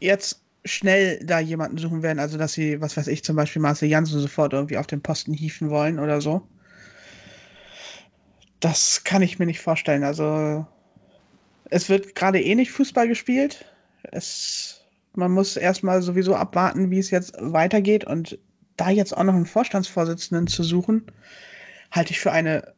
jetzt 0.00 0.40
schnell 0.64 1.24
da 1.24 1.40
jemanden 1.40 1.78
suchen 1.78 2.02
werden, 2.02 2.18
also 2.18 2.38
dass 2.38 2.52
sie, 2.52 2.80
was 2.80 2.96
weiß 2.96 3.08
ich, 3.08 3.22
zum 3.22 3.36
Beispiel 3.36 3.60
Marcel 3.60 3.88
Janssen 3.88 4.20
sofort 4.20 4.52
irgendwie 4.52 4.78
auf 4.78 4.86
den 4.86 5.02
Posten 5.02 5.32
hieven 5.32 5.70
wollen 5.70 5.98
oder 5.98 6.20
so. 6.20 6.42
Das 8.64 9.04
kann 9.04 9.20
ich 9.20 9.38
mir 9.38 9.44
nicht 9.44 9.60
vorstellen. 9.60 10.04
Also 10.04 10.66
es 11.68 11.90
wird 11.90 12.14
gerade 12.14 12.40
eh 12.40 12.54
nicht 12.54 12.72
Fußball 12.72 13.06
gespielt. 13.06 13.66
Es, 14.10 14.86
man 15.12 15.32
muss 15.32 15.58
erstmal 15.58 16.00
sowieso 16.00 16.34
abwarten, 16.34 16.90
wie 16.90 16.98
es 16.98 17.10
jetzt 17.10 17.34
weitergeht. 17.38 18.04
Und 18.04 18.38
da 18.78 18.88
jetzt 18.88 19.14
auch 19.14 19.22
noch 19.22 19.34
einen 19.34 19.44
Vorstandsvorsitzenden 19.44 20.46
zu 20.46 20.62
suchen, 20.62 21.04
halte 21.90 22.12
ich 22.12 22.20
für 22.20 22.32
eine 22.32 22.72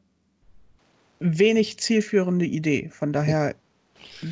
wenig 1.20 1.78
zielführende 1.78 2.46
Idee. 2.46 2.90
Von 2.92 3.12
daher 3.12 3.54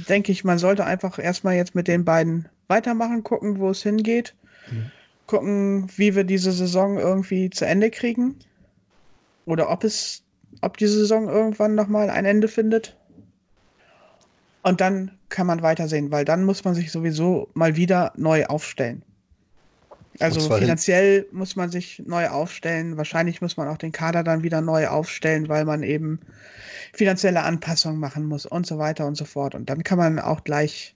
denke 0.09 0.33
ich, 0.33 0.43
man 0.43 0.59
sollte 0.59 0.85
einfach 0.85 1.21
erstmal 1.21 1.55
jetzt 1.55 1.77
mit 1.77 1.87
den 1.87 2.05
beiden 2.05 2.49
weitermachen, 2.67 3.23
gucken, 3.23 3.61
wo 3.61 3.71
es 3.71 3.85
hingeht, 3.85 4.35
mhm. 4.73 4.91
gucken, 5.29 5.89
wie 5.95 6.17
wir 6.17 6.25
diese 6.25 6.51
Saison 6.51 6.99
irgendwie 6.99 7.49
zu 7.49 7.65
Ende 7.65 7.93
kriegen 7.93 8.41
oder 9.47 9.71
ob 9.71 9.85
es, 9.85 10.24
ob 10.61 10.77
die 10.77 10.87
Saison 10.87 11.29
irgendwann 11.29 11.75
nochmal 11.75 12.11
ein 12.11 12.25
Ende 12.25 12.49
findet. 12.49 12.97
Und 14.63 14.81
dann 14.81 15.11
kann 15.29 15.47
man 15.47 15.63
weitersehen, 15.63 16.11
weil 16.11 16.25
dann 16.25 16.45
muss 16.45 16.65
man 16.65 16.75
sich 16.75 16.91
sowieso 16.91 17.51
mal 17.55 17.77
wieder 17.77 18.13
neu 18.17 18.47
aufstellen. 18.47 19.03
Also 20.21 20.41
finanziell 20.55 21.27
muss 21.33 21.57
man 21.57 21.71
sich 21.71 22.03
neu 22.07 22.29
aufstellen. 22.29 22.97
Wahrscheinlich 22.97 23.41
muss 23.43 23.57
man 23.57 23.69
auch 23.69 23.79
den 23.79 23.93
Kader 23.93 24.23
dann 24.23 24.43
wieder 24.43 24.61
neu 24.61 24.87
aufstellen, 24.87 25.49
weil 25.49 25.65
man 25.65 25.83
eben 25.83 26.21
finanzielle 26.93 27.43
Anpassungen 27.43 27.99
machen 27.99 28.27
muss 28.27 28.47
und 28.47 28.67
so 28.67 28.79
weiter 28.79 29.07
und 29.07 29.17
so 29.17 29.25
fort. 29.25 29.55
Und 29.55 29.69
dann 29.69 29.83
kann 29.83 29.99
man 29.99 30.21
auch 30.21 30.45
gleich 30.45 30.95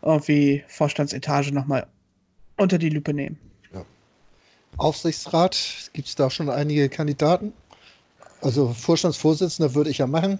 irgendwie 0.00 0.64
Vorstandsetage 0.66 1.52
nochmal 1.52 1.86
unter 2.56 2.78
die 2.78 2.88
Lupe 2.88 3.12
nehmen. 3.12 3.38
Ja. 3.72 3.84
Aufsichtsrat, 4.78 5.90
gibt 5.92 6.08
es 6.08 6.14
da 6.14 6.30
schon 6.30 6.48
einige 6.48 6.88
Kandidaten? 6.88 7.52
Also 8.42 8.72
Vorstandsvorsitzender 8.72 9.74
würde 9.74 9.90
ich 9.90 9.98
ja 9.98 10.06
machen, 10.06 10.38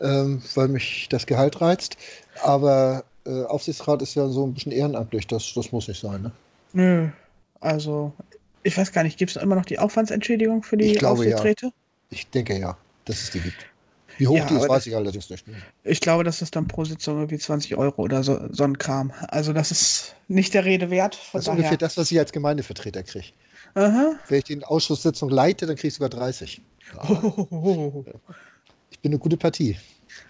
ähm, 0.00 0.42
weil 0.54 0.68
mich 0.68 1.08
das 1.10 1.26
Gehalt 1.26 1.60
reizt. 1.60 1.96
Aber 2.42 3.04
äh, 3.26 3.42
Aufsichtsrat 3.44 4.02
ist 4.02 4.14
ja 4.14 4.28
so 4.28 4.46
ein 4.46 4.54
bisschen 4.54 4.72
ehrenamtlich, 4.72 5.26
das, 5.26 5.52
das 5.54 5.72
muss 5.72 5.88
nicht 5.88 6.00
sein, 6.00 6.22
ne? 6.22 6.32
Nö, 6.74 7.08
also 7.60 8.12
ich 8.62 8.76
weiß 8.76 8.92
gar 8.92 9.02
nicht, 9.02 9.18
gibt 9.18 9.30
es 9.30 9.42
immer 9.42 9.54
noch 9.54 9.64
die 9.64 9.78
Aufwandsentschädigung 9.78 10.62
für 10.62 10.76
die 10.76 10.92
ich 10.92 10.98
glaube, 10.98 11.20
Aufsichtsräte? 11.20 11.66
Ja. 11.66 11.72
Ich 12.10 12.28
denke 12.30 12.58
ja, 12.58 12.76
dass 13.06 13.22
es 13.22 13.30
die 13.30 13.40
gibt. 13.40 13.66
Wie 14.18 14.26
hoch 14.26 14.36
ja, 14.36 14.46
die 14.46 14.54
ist, 14.54 14.68
weiß 14.68 14.86
ich 14.86 14.94
allerdings 14.94 15.30
nicht. 15.30 15.44
Ich 15.84 16.00
glaube, 16.00 16.24
das 16.24 16.42
ist 16.42 16.54
dann 16.54 16.66
pro 16.66 16.84
Sitzung 16.84 17.16
irgendwie 17.18 17.38
20 17.38 17.76
Euro 17.76 18.02
oder 18.02 18.22
so, 18.22 18.38
so 18.50 18.64
ein 18.64 18.76
Kram. 18.76 19.12
Also 19.28 19.52
das 19.52 19.70
ist 19.70 20.14
nicht 20.26 20.54
der 20.54 20.64
Rede 20.64 20.90
wert. 20.90 21.18
das 21.32 21.40
ist 21.40 21.46
daher. 21.46 21.58
ungefähr 21.58 21.78
das, 21.78 21.96
was 21.96 22.10
ich 22.10 22.18
als 22.18 22.32
Gemeindevertreter 22.32 23.02
kriege. 23.04 23.28
Wenn 23.74 24.38
ich 24.38 24.44
die 24.44 24.64
Ausschusssitzung 24.64 25.30
leite, 25.30 25.66
dann 25.66 25.76
kriege 25.76 25.88
ich 25.88 25.94
sogar 25.94 26.10
30. 26.10 26.60
Ja. 26.94 27.08
Oh. 27.50 28.04
Ich 28.90 28.98
bin 29.00 29.12
eine 29.12 29.18
gute 29.18 29.36
Partie. 29.36 29.78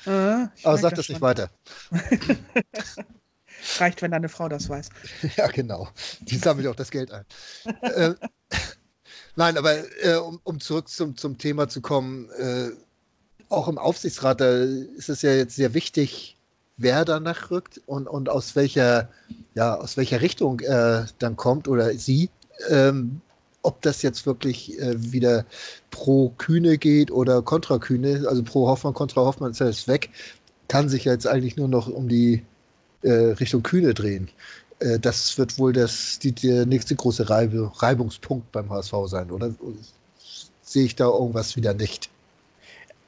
Aha, 0.04 0.52
Aber 0.64 0.76
sag 0.76 0.90
das, 0.90 1.06
das 1.06 1.08
nicht 1.08 1.20
weiter. 1.22 1.50
Reicht, 3.78 4.02
wenn 4.02 4.10
deine 4.10 4.28
Frau 4.28 4.48
das 4.48 4.68
weiß. 4.68 4.90
Ja, 5.36 5.46
genau. 5.48 5.88
Die 6.20 6.36
sammelt 6.36 6.66
auch 6.66 6.76
das 6.76 6.90
Geld 6.90 7.10
ein. 7.10 7.24
äh, 7.80 8.14
nein, 9.36 9.56
aber 9.56 9.84
äh, 10.02 10.16
um, 10.16 10.40
um, 10.44 10.60
zurück 10.60 10.88
zum, 10.88 11.16
zum 11.16 11.38
Thema 11.38 11.68
zu 11.68 11.80
kommen, 11.80 12.28
äh, 12.32 12.70
auch 13.48 13.68
im 13.68 13.78
Aufsichtsrat, 13.78 14.40
da 14.40 14.62
ist 14.62 15.08
es 15.08 15.22
ja 15.22 15.32
jetzt 15.32 15.56
sehr 15.56 15.74
wichtig, 15.74 16.36
wer 16.76 17.04
danach 17.04 17.50
rückt 17.50 17.80
und, 17.86 18.06
und 18.06 18.28
aus 18.28 18.56
welcher, 18.56 19.08
ja, 19.54 19.74
aus 19.74 19.96
welcher 19.96 20.20
Richtung 20.20 20.60
er 20.60 21.08
dann 21.18 21.36
kommt 21.36 21.68
oder 21.68 21.92
sie. 21.94 22.30
Ähm, 22.68 23.20
ob 23.62 23.82
das 23.82 24.02
jetzt 24.02 24.24
wirklich 24.24 24.78
äh, 24.80 25.12
wieder 25.12 25.44
pro 25.90 26.30
Kühne 26.38 26.78
geht 26.78 27.10
oder 27.10 27.42
kontra 27.42 27.78
Kühne, 27.78 28.24
also 28.28 28.42
pro 28.42 28.68
Hoffmann, 28.68 28.94
kontra 28.94 29.22
Hoffmann 29.22 29.50
ist 29.50 29.58
jetzt 29.58 29.88
weg, 29.88 30.10
kann 30.68 30.88
sich 30.88 31.04
jetzt 31.04 31.26
eigentlich 31.26 31.56
nur 31.56 31.68
noch 31.68 31.88
um 31.88 32.08
die 32.08 32.44
äh, 33.02 33.10
Richtung 33.10 33.62
Kühne 33.62 33.94
drehen. 33.94 34.28
Äh, 34.78 34.98
das 34.98 35.38
wird 35.38 35.58
wohl 35.58 35.72
das, 35.72 36.18
die, 36.20 36.32
der 36.32 36.66
nächste 36.66 36.94
große 36.94 37.28
Reibe, 37.28 37.70
Reibungspunkt 37.76 38.52
beim 38.52 38.70
HSV 38.70 38.94
sein, 39.06 39.30
oder 39.30 39.52
sehe 40.62 40.84
ich 40.84 40.96
da 40.96 41.06
irgendwas 41.06 41.56
wieder 41.56 41.74
nicht? 41.74 42.10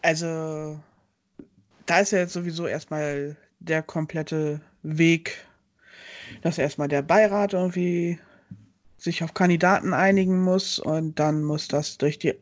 Also, 0.02 0.80
da 1.87 2.00
ist 2.00 2.12
ja 2.12 2.21
jetzt 2.21 2.33
sowieso 2.33 2.66
erstmal 2.66 3.37
der 3.59 3.83
komplette 3.83 4.61
Weg, 4.83 5.47
dass 6.42 6.59
erstmal 6.59 6.88
der 6.88 7.02
Beirat 7.02 7.52
irgendwie 7.52 8.19
sich 8.97 9.23
auf 9.23 9.35
Kandidaten 9.35 9.92
einigen 9.95 10.42
muss 10.42 10.78
und 10.78 11.19
dann 11.19 11.42
muss 11.42 11.69
das 11.69 11.99
durch 11.99 12.19
die 12.19 12.35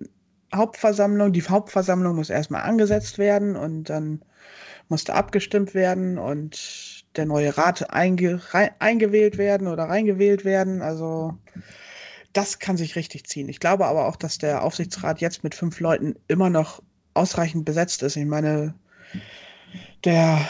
Hauptversammlung, 0.55 1.33
die 1.33 1.43
Hauptversammlung 1.43 2.17
muss 2.17 2.31
erstmal 2.31 2.62
angesetzt 2.62 3.19
werden 3.19 3.57
und 3.57 3.85
dann 3.85 4.23
musste 4.88 5.15
abgestimmt 5.15 5.75
werden 5.75 6.19
und 6.19 7.05
der 7.17 7.27
neue 7.27 7.57
Rat 7.57 7.91
einge, 7.91 8.41
eingewählt 8.79 9.38
werden 9.38 9.69
oder 9.69 9.85
reingewählt 9.85 10.45
werden. 10.45 10.81
Also 10.83 11.37
das 12.33 12.59
kann 12.59 12.77
sich 12.77 12.97
richtig 12.97 13.27
ziehen. 13.27 13.49
Ich 13.49 13.61
glaube 13.61 13.87
aber 13.87 14.07
auch, 14.07 14.17
dass 14.17 14.38
der 14.38 14.62
Aufsichtsrat 14.62 15.21
jetzt 15.21 15.45
mit 15.45 15.55
fünf 15.55 15.81
Leuten 15.81 16.15
immer 16.29 16.50
noch 16.50 16.83
ausreichend 17.18 17.64
besetzt 17.64 18.02
ist. 18.02 18.16
Ich 18.16 18.26
meine, 18.26 18.75
der 20.04 20.48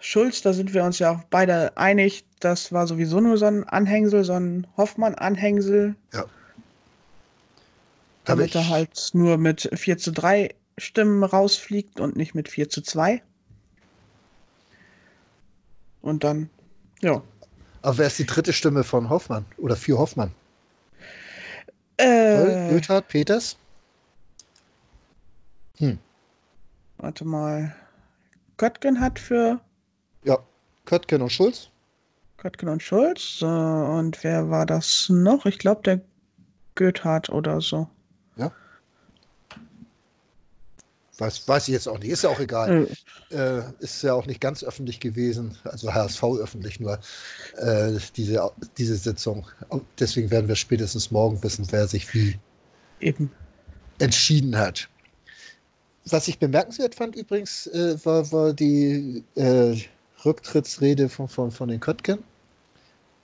Schulz, 0.00 0.40
da 0.42 0.52
sind 0.52 0.72
wir 0.72 0.84
uns 0.84 0.98
ja 0.98 1.12
auch 1.12 1.24
beide 1.30 1.76
einig, 1.76 2.24
das 2.40 2.72
war 2.72 2.86
sowieso 2.86 3.20
nur 3.20 3.36
so 3.36 3.46
ein 3.46 3.64
Anhängsel, 3.64 4.24
so 4.24 4.32
ein 4.32 4.66
Hoffmann-Anhängsel. 4.76 5.94
Ja. 6.12 6.24
Damit 8.24 8.54
er 8.54 8.68
halt 8.68 9.10
nur 9.12 9.36
mit 9.36 9.68
4 9.74 9.98
zu 9.98 10.12
3 10.12 10.54
Stimmen 10.78 11.22
rausfliegt 11.22 12.00
und 12.00 12.16
nicht 12.16 12.34
mit 12.34 12.48
4 12.48 12.70
zu 12.70 12.80
2. 12.80 13.22
Und 16.00 16.24
dann, 16.24 16.48
ja. 17.00 17.22
Aber 17.82 17.98
wer 17.98 18.06
ist 18.06 18.18
die 18.18 18.26
dritte 18.26 18.52
Stimme 18.52 18.84
von 18.84 19.10
Hoffmann 19.10 19.44
oder 19.58 19.76
für 19.76 19.98
Hoffmann? 19.98 20.32
Äh, 21.96 22.70
Rüthard, 22.72 23.08
Peters? 23.08 23.56
Hm. 25.80 25.98
Warte 26.98 27.24
mal. 27.24 27.74
Köttgen 28.58 29.00
hat 29.00 29.18
für. 29.18 29.60
Ja, 30.24 30.38
Köttgen 30.84 31.22
und 31.22 31.30
Schulz. 31.30 31.70
Köttgen 32.36 32.68
und 32.68 32.82
Schulz. 32.82 33.42
und 33.42 34.22
wer 34.22 34.50
war 34.50 34.66
das 34.66 35.08
noch? 35.08 35.46
Ich 35.46 35.58
glaube, 35.58 35.82
der 35.82 36.00
Goethard 36.74 37.30
oder 37.30 37.60
so. 37.60 37.88
Ja. 38.36 38.52
Weiß, 41.18 41.48
weiß 41.48 41.68
ich 41.68 41.72
jetzt 41.72 41.86
auch 41.88 41.98
nicht. 41.98 42.10
Ist 42.10 42.24
ja 42.24 42.30
auch 42.30 42.40
egal. 42.40 42.80
Mhm. 42.80 42.88
Äh, 43.36 43.62
ist 43.80 44.02
ja 44.02 44.14
auch 44.14 44.26
nicht 44.26 44.40
ganz 44.40 44.62
öffentlich 44.62 45.00
gewesen, 45.00 45.56
also 45.64 45.92
HSV 45.92 46.22
öffentlich 46.40 46.80
nur, 46.80 46.98
äh, 47.56 47.98
diese, 48.16 48.50
diese 48.78 48.96
Sitzung. 48.96 49.46
Deswegen 49.98 50.30
werden 50.30 50.48
wir 50.48 50.56
spätestens 50.56 51.10
morgen 51.10 51.42
wissen, 51.42 51.66
wer 51.70 51.86
sich 51.88 52.12
wie 52.14 52.38
Eben. 53.00 53.30
entschieden 53.98 54.56
hat. 54.56 54.88
Was 56.10 56.28
ich 56.28 56.38
bemerkenswert 56.38 56.94
fand 56.94 57.14
übrigens, 57.14 57.66
äh, 57.68 57.96
war, 58.04 58.30
war 58.32 58.52
die 58.52 59.22
äh, 59.36 59.76
Rücktrittsrede 60.24 61.08
von, 61.08 61.28
von, 61.28 61.50
von 61.50 61.68
den 61.68 61.80
Köttgen, 61.80 62.18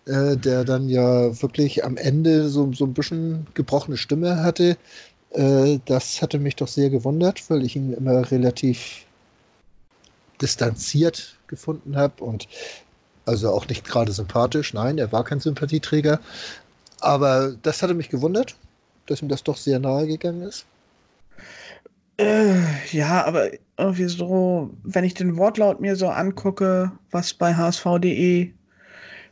äh, 0.06 0.36
der 0.36 0.64
dann 0.64 0.88
ja 0.88 1.42
wirklich 1.42 1.84
am 1.84 1.96
Ende 1.96 2.48
so, 2.48 2.72
so 2.72 2.84
ein 2.84 2.94
bisschen 2.94 3.46
gebrochene 3.54 3.96
Stimme 3.96 4.42
hatte. 4.42 4.76
Äh, 5.30 5.78
das 5.86 6.22
hatte 6.22 6.38
mich 6.38 6.56
doch 6.56 6.68
sehr 6.68 6.90
gewundert, 6.90 7.50
weil 7.50 7.64
ich 7.64 7.76
ihn 7.76 7.92
immer 7.92 8.30
relativ 8.30 9.04
distanziert 10.40 11.38
gefunden 11.48 11.96
habe 11.96 12.22
und 12.22 12.46
also 13.24 13.50
auch 13.50 13.66
nicht 13.68 13.84
gerade 13.84 14.12
sympathisch. 14.12 14.74
Nein, 14.74 14.98
er 14.98 15.10
war 15.12 15.24
kein 15.24 15.40
Sympathieträger. 15.40 16.20
Aber 17.00 17.54
das 17.62 17.82
hatte 17.82 17.94
mich 17.94 18.08
gewundert, 18.08 18.54
dass 19.06 19.22
ihm 19.22 19.28
das 19.28 19.42
doch 19.42 19.56
sehr 19.56 19.78
nahe 19.80 20.06
gegangen 20.06 20.42
ist. 20.42 20.66
Äh, 22.18 22.62
ja, 22.92 23.24
aber 23.24 23.50
irgendwie 23.78 24.08
so, 24.08 24.70
wenn 24.82 25.04
ich 25.04 25.14
den 25.14 25.36
Wortlaut 25.36 25.80
mir 25.80 25.96
so 25.96 26.08
angucke, 26.08 26.92
was 27.10 27.34
bei 27.34 27.54
hsv.de 27.54 28.52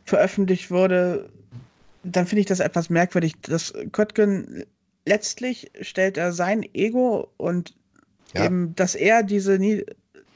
veröffentlicht 0.03 0.69
wurde, 0.69 1.29
dann 2.03 2.27
finde 2.27 2.41
ich 2.41 2.45
das 2.45 2.59
etwas 2.59 2.89
merkwürdig, 2.89 3.33
dass 3.41 3.73
Köttgen 3.91 4.65
letztlich 5.05 5.71
stellt 5.81 6.17
er 6.17 6.31
sein 6.31 6.63
Ego 6.73 7.31
und 7.37 7.75
ja. 8.33 8.45
eben, 8.45 8.75
dass 8.75 8.93
er 8.93 9.23
diese 9.23 9.59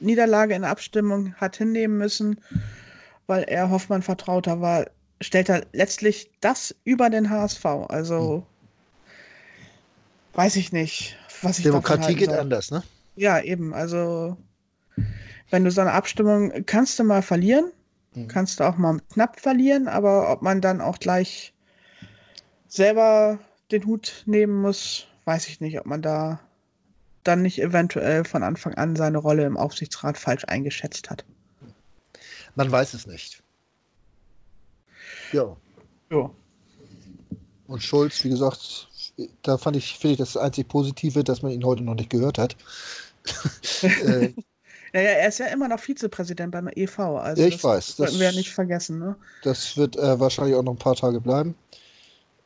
Niederlage 0.00 0.54
in 0.54 0.62
der 0.62 0.70
Abstimmung 0.70 1.34
hat 1.34 1.56
hinnehmen 1.56 1.98
müssen, 1.98 2.40
weil 3.26 3.44
er 3.44 3.70
Hoffmann 3.70 4.02
vertrauter 4.02 4.60
war, 4.60 4.86
stellt 5.20 5.48
er 5.48 5.66
letztlich 5.72 6.30
das 6.40 6.74
über 6.84 7.10
den 7.10 7.30
HSV. 7.30 7.64
Also 7.64 8.34
hm. 8.36 8.42
Weiß 10.34 10.56
ich 10.56 10.72
nicht, 10.72 11.16
was 11.42 11.58
ich 11.58 11.64
Demokratie 11.64 12.14
geht 12.14 12.30
anders, 12.30 12.70
ne? 12.70 12.82
Ja, 13.16 13.40
eben. 13.40 13.74
Also 13.74 14.36
wenn 15.50 15.64
du 15.64 15.70
so 15.70 15.80
eine 15.80 15.92
Abstimmung 15.92 16.64
kannst 16.66 16.98
du 16.98 17.04
mal 17.04 17.22
verlieren, 17.22 17.72
hm. 18.14 18.28
kannst 18.28 18.60
du 18.60 18.64
auch 18.64 18.76
mal 18.76 19.00
knapp 19.12 19.40
verlieren, 19.40 19.88
aber 19.88 20.30
ob 20.30 20.42
man 20.42 20.60
dann 20.60 20.80
auch 20.80 20.98
gleich 20.98 21.52
selber 22.68 23.38
den 23.70 23.84
Hut 23.86 24.22
nehmen 24.26 24.60
muss, 24.60 25.06
weiß 25.24 25.48
ich 25.48 25.60
nicht, 25.60 25.78
ob 25.78 25.86
man 25.86 26.02
da 26.02 26.40
dann 27.24 27.42
nicht 27.42 27.60
eventuell 27.60 28.24
von 28.24 28.42
Anfang 28.42 28.74
an 28.74 28.96
seine 28.96 29.18
Rolle 29.18 29.44
im 29.44 29.56
Aufsichtsrat 29.56 30.16
falsch 30.16 30.44
eingeschätzt 30.46 31.10
hat. 31.10 31.24
Man 32.54 32.70
weiß 32.70 32.94
es 32.94 33.06
nicht. 33.06 33.42
Ja. 35.32 35.56
Ja. 36.10 36.30
Und 37.66 37.82
Schulz, 37.82 38.24
wie 38.24 38.30
gesagt, 38.30 38.88
da 39.42 39.58
fand 39.58 39.76
ich, 39.76 39.98
finde 39.98 40.12
ich 40.12 40.18
das 40.18 40.36
einzig 40.36 40.68
Positive, 40.68 41.24
dass 41.24 41.42
man 41.42 41.52
ihn 41.52 41.64
heute 41.64 41.82
noch 41.82 41.94
nicht 41.94 42.10
gehört 42.10 42.38
hat. 42.38 42.56
äh, 43.82 44.32
ja, 44.92 45.00
ja, 45.00 45.10
er 45.10 45.28
ist 45.28 45.38
ja 45.38 45.46
immer 45.46 45.68
noch 45.68 45.78
Vizepräsident 45.78 46.52
beim 46.52 46.68
EV. 46.68 46.98
Also 46.98 47.42
ich 47.42 47.54
das 47.54 47.64
weiß. 47.64 47.86
Das 47.86 47.96
sollten 47.96 48.18
wir 48.18 48.30
ja 48.30 48.36
nicht 48.36 48.50
vergessen. 48.50 48.98
Ne? 48.98 49.16
Das 49.42 49.76
wird 49.76 49.96
äh, 49.96 50.18
wahrscheinlich 50.18 50.56
auch 50.56 50.62
noch 50.62 50.72
ein 50.72 50.78
paar 50.78 50.96
Tage 50.96 51.20
bleiben, 51.20 51.54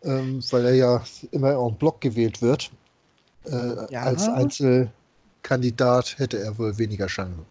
ähm, 0.02 0.43
weil 0.50 0.66
er 0.66 0.75
ja 0.75 1.04
immer 1.31 1.52
en 1.52 1.76
Block 1.76 2.00
gewählt 2.00 2.43
wird. 2.43 2.71
Äh, 3.47 3.93
ja. 3.93 4.02
Als 4.02 4.28
Einzelkandidat 4.28 6.19
hätte 6.19 6.38
er 6.38 6.59
wohl 6.59 6.76
weniger 6.78 7.07
Chancen. 7.07 7.47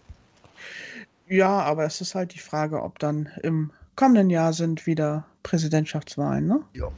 Ja, 1.27 1.61
aber 1.61 1.85
es 1.85 2.01
ist 2.01 2.15
halt 2.15 2.33
die 2.33 2.39
Frage, 2.39 2.81
ob 2.81 2.99
dann 2.99 3.29
im 3.41 3.71
kommenden 3.95 4.29
Jahr 4.29 4.53
sind 4.53 4.85
wieder 4.85 5.25
Präsidentschaftswahlen, 5.43 6.47
ne? 6.47 6.61
Ja. 6.73 6.91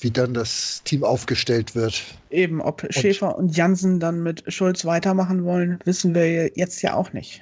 Wie 0.00 0.10
dann 0.10 0.34
das 0.34 0.82
Team 0.84 1.04
aufgestellt 1.04 1.74
wird. 1.74 2.02
Eben, 2.30 2.60
ob 2.60 2.82
und 2.84 2.94
Schäfer 2.94 3.36
und 3.36 3.56
Jansen 3.56 3.98
dann 4.00 4.22
mit 4.22 4.44
Schulz 4.52 4.84
weitermachen 4.84 5.44
wollen, 5.44 5.78
wissen 5.84 6.14
wir 6.14 6.50
jetzt 6.54 6.82
ja 6.82 6.94
auch 6.94 7.12
nicht. 7.12 7.40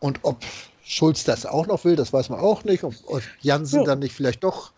Und 0.00 0.20
ob 0.22 0.44
Schulz 0.84 1.24
das 1.24 1.44
auch 1.44 1.66
noch 1.66 1.84
will, 1.84 1.96
das 1.96 2.12
weiß 2.12 2.28
man 2.28 2.40
auch 2.40 2.64
nicht. 2.64 2.84
Ob, 2.84 2.94
Jansen 3.40 3.80
so. 3.80 3.84
dann 3.84 3.98
nicht 3.98 4.14
vielleicht 4.14 4.44
doch 4.44 4.72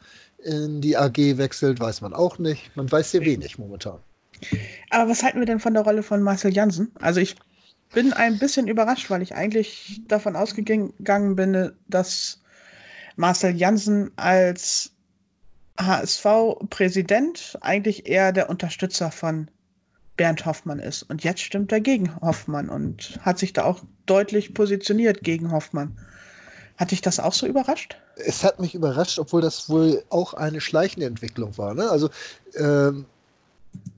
in 0.45 0.81
die 0.81 0.97
AG 0.97 1.17
wechselt, 1.17 1.81
weiß 1.81 2.00
man 2.00 2.14
auch 2.14 2.38
nicht. 2.38 2.75
Man 2.76 2.90
weiß 2.90 3.11
sehr 3.11 3.23
wenig 3.23 3.59
momentan. 3.59 3.99
Aber 4.90 5.11
was 5.11 5.23
halten 5.23 5.40
wir 5.40 5.47
denn 5.47 5.61
von 5.61 5.75
der 5.75 5.83
Rolle 5.83 6.02
von 6.02 6.23
Marcel 6.23 6.52
Jansen? 6.52 6.93
Also 7.00 7.21
ich 7.21 7.37
bin 7.93 8.12
ein 8.12 8.38
bisschen 8.38 8.69
überrascht, 8.69 9.11
weil 9.11 9.23
ich 9.23 9.35
eigentlich 9.35 10.00
davon 10.07 10.37
ausgegangen 10.37 11.37
bin, 11.37 11.73
dass 11.88 12.40
Marcel 13.17 13.57
Jansen 13.57 14.11
als 14.17 14.93
HSV-Präsident 15.78 17.58
eigentlich 17.61 18.06
eher 18.06 18.32
der 18.32 18.50
Unterstützer 18.50 19.11
von 19.11 19.50
Bernd 20.16 20.44
Hoffmann 20.44 20.80
ist. 20.80 21.04
Und 21.04 21.25
jetzt 21.25 21.40
stimmt 21.40 21.73
er 21.73 21.80
gegen 21.80 22.20
Hoffmann 22.20 22.68
und 22.68 23.18
hat 23.23 23.38
sich 23.38 23.52
da 23.52 23.64
auch 23.64 23.80
deutlich 24.06 24.52
positioniert 24.52 25.23
gegen 25.23 25.52
Hoffmann. 25.52 25.97
Hat 26.76 26.90
dich 26.90 27.00
das 27.00 27.18
auch 27.18 27.32
so 27.32 27.47
überrascht? 27.47 27.97
Es 28.16 28.44
hat 28.44 28.61
mich 28.61 28.75
überrascht, 28.75 29.18
obwohl 29.18 29.40
das 29.40 29.68
wohl 29.68 30.02
auch 30.11 30.35
eine 30.35 30.61
schleichende 30.61 31.06
Entwicklung 31.06 31.56
war. 31.56 31.75
Ne? 31.75 31.88
Also 31.88 32.11
ähm, 32.56 33.06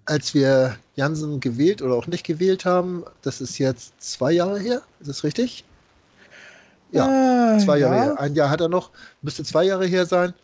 als 0.06 0.34
wir 0.34 0.76
Jansen 0.94 1.40
gewählt 1.40 1.82
oder 1.82 1.94
auch 1.94 2.06
nicht 2.06 2.25
gewählt 2.25 2.64
haben, 2.64 3.04
das 3.22 3.40
ist 3.40 3.58
jetzt 3.58 3.92
zwei 3.99 4.32
Jahre 4.32 4.59
her, 4.59 4.83
ist 5.00 5.09
das 5.09 5.24
richtig? 5.24 5.64
Ja, 6.92 7.57
äh, 7.57 7.59
zwei 7.59 7.78
Jahre 7.78 7.96
ja. 7.96 8.02
her. 8.02 8.20
Ein 8.20 8.35
Jahr 8.35 8.50
hat 8.50 8.61
er 8.61 8.68
noch, 8.68 8.90
müsste 9.22 9.44
zwei 9.44 9.64
Jahre 9.64 9.87
her 9.87 10.07
sein. 10.07 10.35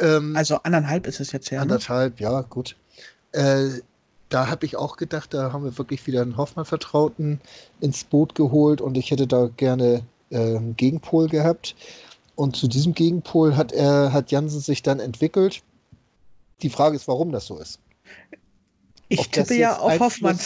Ähm, 0.00 0.36
also 0.36 0.56
anderthalb 0.62 1.06
ist 1.06 1.20
es 1.20 1.32
jetzt 1.32 1.50
her. 1.50 1.58
Ne? 1.58 1.62
Anderthalb, 1.62 2.20
ne? 2.20 2.26
ja, 2.26 2.40
gut. 2.42 2.76
Äh, 3.32 3.80
da 4.28 4.48
habe 4.48 4.66
ich 4.66 4.76
auch 4.76 4.96
gedacht, 4.96 5.34
da 5.34 5.52
haben 5.52 5.64
wir 5.64 5.78
wirklich 5.78 6.06
wieder 6.06 6.22
einen 6.22 6.36
Hoffmann-Vertrauten 6.36 7.40
ins 7.80 8.04
Boot 8.04 8.34
geholt 8.34 8.80
und 8.80 8.96
ich 8.96 9.10
hätte 9.10 9.26
da 9.26 9.48
gerne 9.56 10.02
äh, 10.30 10.56
einen 10.56 10.76
Gegenpol 10.76 11.28
gehabt. 11.28 11.76
Und 12.34 12.56
zu 12.56 12.66
diesem 12.66 12.94
Gegenpol 12.94 13.56
hat 13.56 13.70
er, 13.70 14.12
hat 14.12 14.32
Jansen 14.32 14.60
sich 14.60 14.82
dann 14.82 14.98
entwickelt. 14.98 15.62
Die 16.62 16.70
Frage 16.70 16.96
ist, 16.96 17.06
warum 17.06 17.30
das 17.30 17.46
so 17.46 17.58
ist. 17.58 17.78
Ich 19.08 19.28
tippe 19.28 19.54
ja 19.54 19.78
auf 19.78 20.00
Hoffmann. 20.00 20.38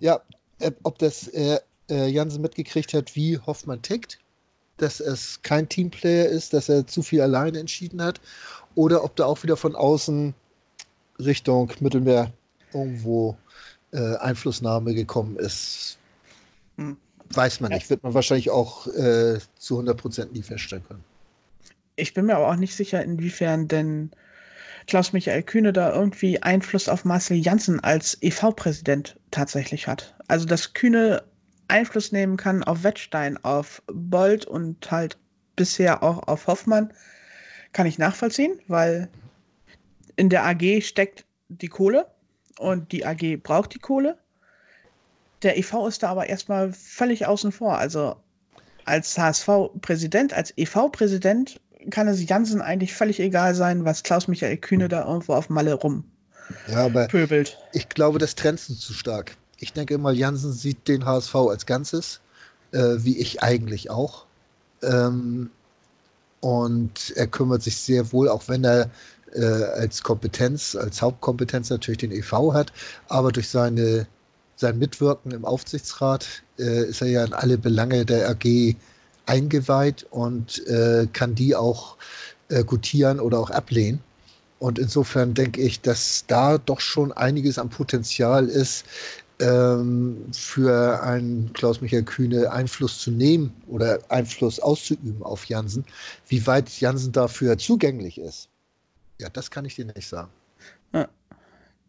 Ja, 0.00 0.20
äh, 0.58 0.72
ob 0.82 0.98
das 0.98 1.28
äh, 1.28 1.60
Jansen 1.88 2.40
mitgekriegt 2.42 2.94
hat, 2.94 3.16
wie 3.16 3.38
Hoffmann 3.38 3.82
tickt, 3.82 4.19
dass 4.82 5.00
es 5.00 5.40
kein 5.42 5.68
Teamplayer 5.68 6.26
ist, 6.26 6.52
dass 6.52 6.68
er 6.68 6.86
zu 6.86 7.02
viel 7.02 7.20
alleine 7.20 7.58
entschieden 7.58 8.02
hat, 8.02 8.20
oder 8.74 9.04
ob 9.04 9.16
da 9.16 9.26
auch 9.26 9.42
wieder 9.42 9.56
von 9.56 9.74
außen 9.74 10.34
Richtung 11.18 11.72
Mittelmeer 11.80 12.32
irgendwo 12.72 13.36
äh, 13.92 14.16
Einflussnahme 14.16 14.94
gekommen 14.94 15.36
ist. 15.36 15.98
Hm. 16.76 16.96
Weiß 17.32 17.60
man 17.60 17.72
nicht, 17.72 17.90
wird 17.90 18.02
man 18.02 18.14
wahrscheinlich 18.14 18.50
auch 18.50 18.86
äh, 18.88 19.38
zu 19.58 19.80
100% 19.80 20.32
nie 20.32 20.42
feststellen 20.42 20.84
können. 20.86 21.04
Ich 21.96 22.14
bin 22.14 22.26
mir 22.26 22.36
aber 22.36 22.48
auch 22.48 22.56
nicht 22.56 22.74
sicher, 22.74 23.02
inwiefern 23.04 23.68
denn 23.68 24.10
Klaus-Michael 24.86 25.42
Kühne 25.42 25.72
da 25.72 25.94
irgendwie 25.94 26.42
Einfluss 26.42 26.88
auf 26.88 27.04
Marcel 27.04 27.36
Janssen 27.36 27.80
als 27.80 28.18
EV-Präsident 28.20 29.16
tatsächlich 29.30 29.86
hat. 29.86 30.14
Also, 30.26 30.46
dass 30.46 30.72
Kühne 30.72 31.22
Einfluss 31.70 32.12
nehmen 32.12 32.36
kann 32.36 32.64
auf 32.64 32.82
Wettstein, 32.82 33.42
auf 33.42 33.82
Bold 33.86 34.44
und 34.44 34.90
halt 34.90 35.18
bisher 35.56 36.02
auch 36.02 36.26
auf 36.28 36.46
Hoffmann, 36.46 36.92
kann 37.72 37.86
ich 37.86 37.98
nachvollziehen, 37.98 38.58
weil 38.68 39.08
in 40.16 40.28
der 40.28 40.44
AG 40.44 40.82
steckt 40.82 41.24
die 41.48 41.68
Kohle 41.68 42.06
und 42.58 42.92
die 42.92 43.06
AG 43.06 43.38
braucht 43.42 43.74
die 43.74 43.78
Kohle. 43.78 44.18
Der 45.42 45.56
EV 45.56 45.86
ist 45.88 46.02
da 46.02 46.10
aber 46.10 46.26
erstmal 46.26 46.72
völlig 46.72 47.26
außen 47.26 47.52
vor. 47.52 47.78
Also 47.78 48.16
als 48.84 49.16
HSV-Präsident, 49.16 50.34
als 50.34 50.52
EV-Präsident 50.56 51.60
kann 51.90 52.08
es 52.08 52.28
Jansen 52.28 52.60
eigentlich 52.60 52.92
völlig 52.92 53.20
egal 53.20 53.54
sein, 53.54 53.84
was 53.84 54.02
Klaus-Michael 54.02 54.58
Kühne 54.58 54.88
da 54.88 55.06
irgendwo 55.06 55.32
auf 55.32 55.48
Malle 55.48 55.74
rum 55.74 56.04
ja, 56.68 56.84
aber 56.84 57.06
pöbelt. 57.06 57.58
Ich 57.72 57.88
glaube, 57.88 58.18
das 58.18 58.34
trennt 58.34 58.60
zu 58.60 58.92
stark. 58.92 59.36
Ich 59.60 59.72
denke 59.74 59.94
immer, 59.94 60.10
Jansen 60.10 60.52
sieht 60.52 60.88
den 60.88 61.04
HSV 61.04 61.34
als 61.34 61.66
Ganzes, 61.66 62.20
äh, 62.72 62.96
wie 62.98 63.18
ich 63.18 63.42
eigentlich 63.42 63.90
auch. 63.90 64.24
Ähm, 64.82 65.50
und 66.40 67.12
er 67.16 67.26
kümmert 67.26 67.62
sich 67.62 67.76
sehr 67.76 68.12
wohl, 68.12 68.28
auch 68.28 68.48
wenn 68.48 68.64
er 68.64 68.90
äh, 69.34 69.44
als 69.44 70.02
Kompetenz, 70.02 70.74
als 70.74 71.02
Hauptkompetenz 71.02 71.68
natürlich 71.68 71.98
den 71.98 72.12
EV 72.12 72.52
hat, 72.54 72.72
aber 73.08 73.30
durch 73.30 73.48
seine, 73.48 74.06
sein 74.56 74.78
Mitwirken 74.78 75.32
im 75.32 75.44
Aufsichtsrat 75.44 76.26
äh, 76.58 76.84
ist 76.84 77.02
er 77.02 77.08
ja 77.08 77.24
in 77.24 77.34
alle 77.34 77.58
Belange 77.58 78.06
der 78.06 78.30
AG 78.30 78.74
eingeweiht 79.26 80.06
und 80.10 80.66
äh, 80.66 81.06
kann 81.12 81.34
die 81.34 81.54
auch 81.54 81.96
äh, 82.48 82.64
gutieren 82.64 83.20
oder 83.20 83.38
auch 83.38 83.50
ablehnen. 83.50 84.00
Und 84.58 84.78
insofern 84.78 85.34
denke 85.34 85.60
ich, 85.60 85.80
dass 85.80 86.24
da 86.26 86.58
doch 86.58 86.80
schon 86.80 87.12
einiges 87.12 87.58
am 87.58 87.70
Potenzial 87.70 88.48
ist, 88.48 88.84
ähm, 89.40 90.26
für 90.32 91.02
einen 91.02 91.52
Klaus-Michael 91.52 92.04
Kühne 92.04 92.52
Einfluss 92.52 93.00
zu 93.00 93.10
nehmen 93.10 93.52
oder 93.66 93.98
Einfluss 94.08 94.60
auszuüben 94.60 95.22
auf 95.22 95.46
Jansen. 95.46 95.84
Wie 96.28 96.46
weit 96.46 96.68
Jansen 96.80 97.12
dafür 97.12 97.58
zugänglich 97.58 98.18
ist, 98.18 98.48
ja, 99.18 99.28
das 99.28 99.50
kann 99.50 99.64
ich 99.64 99.74
dir 99.74 99.86
nicht 99.86 100.08
sagen. 100.08 100.30
Ja. 100.92 101.08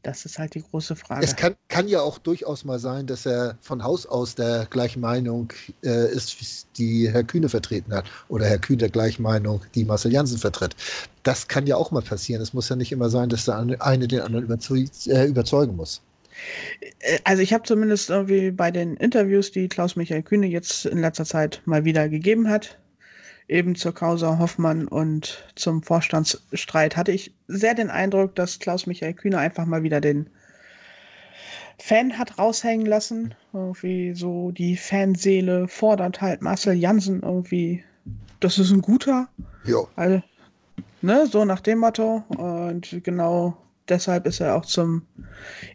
Das 0.03 0.25
ist 0.25 0.39
halt 0.39 0.55
die 0.55 0.63
große 0.63 0.95
Frage. 0.95 1.23
Es 1.23 1.35
kann, 1.35 1.55
kann 1.67 1.87
ja 1.87 2.01
auch 2.01 2.17
durchaus 2.17 2.65
mal 2.65 2.79
sein, 2.79 3.05
dass 3.05 3.27
er 3.27 3.55
von 3.61 3.83
Haus 3.83 4.07
aus 4.07 4.33
der 4.33 4.65
gleichen 4.65 4.99
Meinung 4.99 5.53
äh, 5.83 6.11
ist, 6.11 6.65
die 6.77 7.07
Herr 7.11 7.23
Kühne 7.23 7.49
vertreten 7.49 7.93
hat. 7.93 8.05
Oder 8.27 8.45
Herr 8.45 8.57
Kühne 8.57 8.79
der 8.79 8.89
gleichen 8.89 9.21
Meinung, 9.21 9.61
die 9.75 9.85
Marcel 9.85 10.11
Janssen 10.11 10.39
vertritt. 10.39 10.75
Das 11.21 11.47
kann 11.47 11.67
ja 11.67 11.75
auch 11.75 11.91
mal 11.91 12.01
passieren. 12.01 12.41
Es 12.41 12.51
muss 12.53 12.69
ja 12.69 12.75
nicht 12.75 12.91
immer 12.91 13.11
sein, 13.11 13.29
dass 13.29 13.45
der 13.45 13.57
eine 13.57 14.07
den 14.07 14.21
anderen 14.21 14.49
äh, 14.49 15.25
überzeugen 15.25 15.75
muss. 15.75 16.01
Äh, 16.99 17.19
also 17.23 17.41
ich 17.41 17.53
habe 17.53 17.63
zumindest 17.63 18.09
irgendwie 18.09 18.51
bei 18.51 18.71
den 18.71 18.95
Interviews, 18.97 19.51
die 19.51 19.67
Klaus-Michael 19.67 20.23
Kühne 20.23 20.47
jetzt 20.47 20.85
in 20.85 20.99
letzter 20.99 21.25
Zeit 21.25 21.61
mal 21.65 21.85
wieder 21.85 22.09
gegeben 22.09 22.49
hat, 22.49 22.77
eben 23.47 23.75
zur 23.75 23.93
Causa 23.93 24.39
Hoffmann 24.39 24.87
und 24.87 25.43
zum 25.55 25.83
Vorstandsstreit 25.83 26.95
hatte 26.95 27.11
ich 27.11 27.33
sehr 27.47 27.73
den 27.73 27.89
Eindruck, 27.89 28.35
dass 28.35 28.59
Klaus-Michael 28.59 29.13
Kühne 29.13 29.37
einfach 29.37 29.65
mal 29.65 29.83
wieder 29.83 30.01
den 30.01 30.29
Fan 31.79 32.17
hat 32.17 32.37
raushängen 32.37 32.85
lassen. 32.85 33.33
Irgendwie 33.53 34.13
so 34.13 34.51
die 34.51 34.77
Fanseele 34.77 35.67
fordert 35.67 36.21
halt 36.21 36.41
Marcel 36.41 36.75
Jansen 36.75 37.23
irgendwie, 37.23 37.83
das 38.39 38.59
ist 38.59 38.71
ein 38.71 38.81
guter. 38.81 39.27
Ja. 39.65 39.79
Also, 39.95 40.21
Ne, 41.01 41.25
so 41.25 41.45
nach 41.45 41.61
dem 41.61 41.79
Motto. 41.79 42.23
Und 42.29 43.03
genau 43.03 43.57
deshalb 43.91 44.25
ist 44.25 44.39
er 44.39 44.55
auch 44.55 44.65
zum 44.65 45.05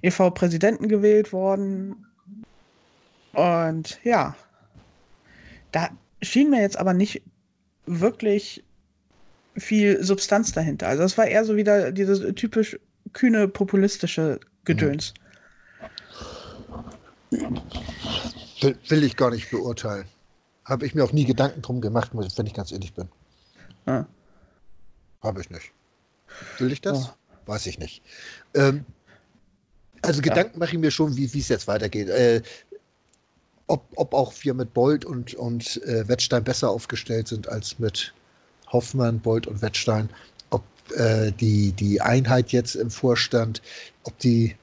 EV-Präsidenten 0.02 0.88
gewählt 0.88 1.32
worden. 1.32 2.06
Und 3.32 4.00
ja, 4.02 4.34
da 5.72 5.90
schien 6.22 6.50
mir 6.50 6.62
jetzt 6.62 6.78
aber 6.78 6.94
nicht 6.94 7.22
wirklich 7.86 8.64
viel 9.56 10.02
Substanz 10.02 10.52
dahinter. 10.52 10.88
Also 10.88 11.04
es 11.04 11.16
war 11.16 11.26
eher 11.26 11.44
so 11.44 11.56
wieder 11.56 11.92
dieses 11.92 12.34
typisch 12.34 12.78
kühne 13.12 13.46
populistische 13.48 14.40
Gedöns. 14.64 15.14
Will, 17.30 18.78
will 18.88 19.04
ich 19.04 19.16
gar 19.16 19.30
nicht 19.30 19.50
beurteilen. 19.50 20.06
Habe 20.64 20.86
ich 20.86 20.94
mir 20.94 21.04
auch 21.04 21.12
nie 21.12 21.24
Gedanken 21.24 21.62
drum 21.62 21.80
gemacht, 21.80 22.10
wenn 22.12 22.46
ich 22.46 22.54
ganz 22.54 22.72
ehrlich 22.72 22.92
bin. 22.94 23.08
Ja. 23.86 24.06
Habe 25.22 25.40
ich 25.40 25.50
nicht. 25.50 25.72
Will 26.58 26.72
ich 26.72 26.80
das? 26.80 27.04
Ja. 27.04 27.16
Weiß 27.46 27.66
ich 27.66 27.78
nicht. 27.78 28.02
Ähm, 28.54 28.84
also 30.02 30.20
ja. 30.20 30.22
Gedanken 30.24 30.58
mache 30.58 30.72
ich 30.72 30.78
mir 30.78 30.90
schon, 30.90 31.16
wie 31.16 31.24
es 31.24 31.48
jetzt 31.48 31.68
weitergeht. 31.68 32.08
Äh, 32.08 32.42
ob, 33.68 33.84
ob 33.96 34.14
auch 34.14 34.32
wir 34.42 34.54
mit 34.54 34.72
Bolt 34.74 35.04
und, 35.04 35.34
und 35.34 35.82
äh, 35.84 36.06
Wettstein 36.08 36.44
besser 36.44 36.70
aufgestellt 36.70 37.28
sind 37.28 37.48
als 37.48 37.78
mit 37.78 38.12
Hoffmann, 38.68 39.20
Bolt 39.20 39.46
und 39.46 39.62
Wettstein. 39.62 40.08
Ob 40.50 40.62
äh, 40.94 41.32
die, 41.32 41.72
die 41.72 42.00
Einheit 42.00 42.52
jetzt 42.52 42.76
im 42.76 42.90
Vorstand, 42.90 43.62
ob 44.04 44.16
die 44.18 44.54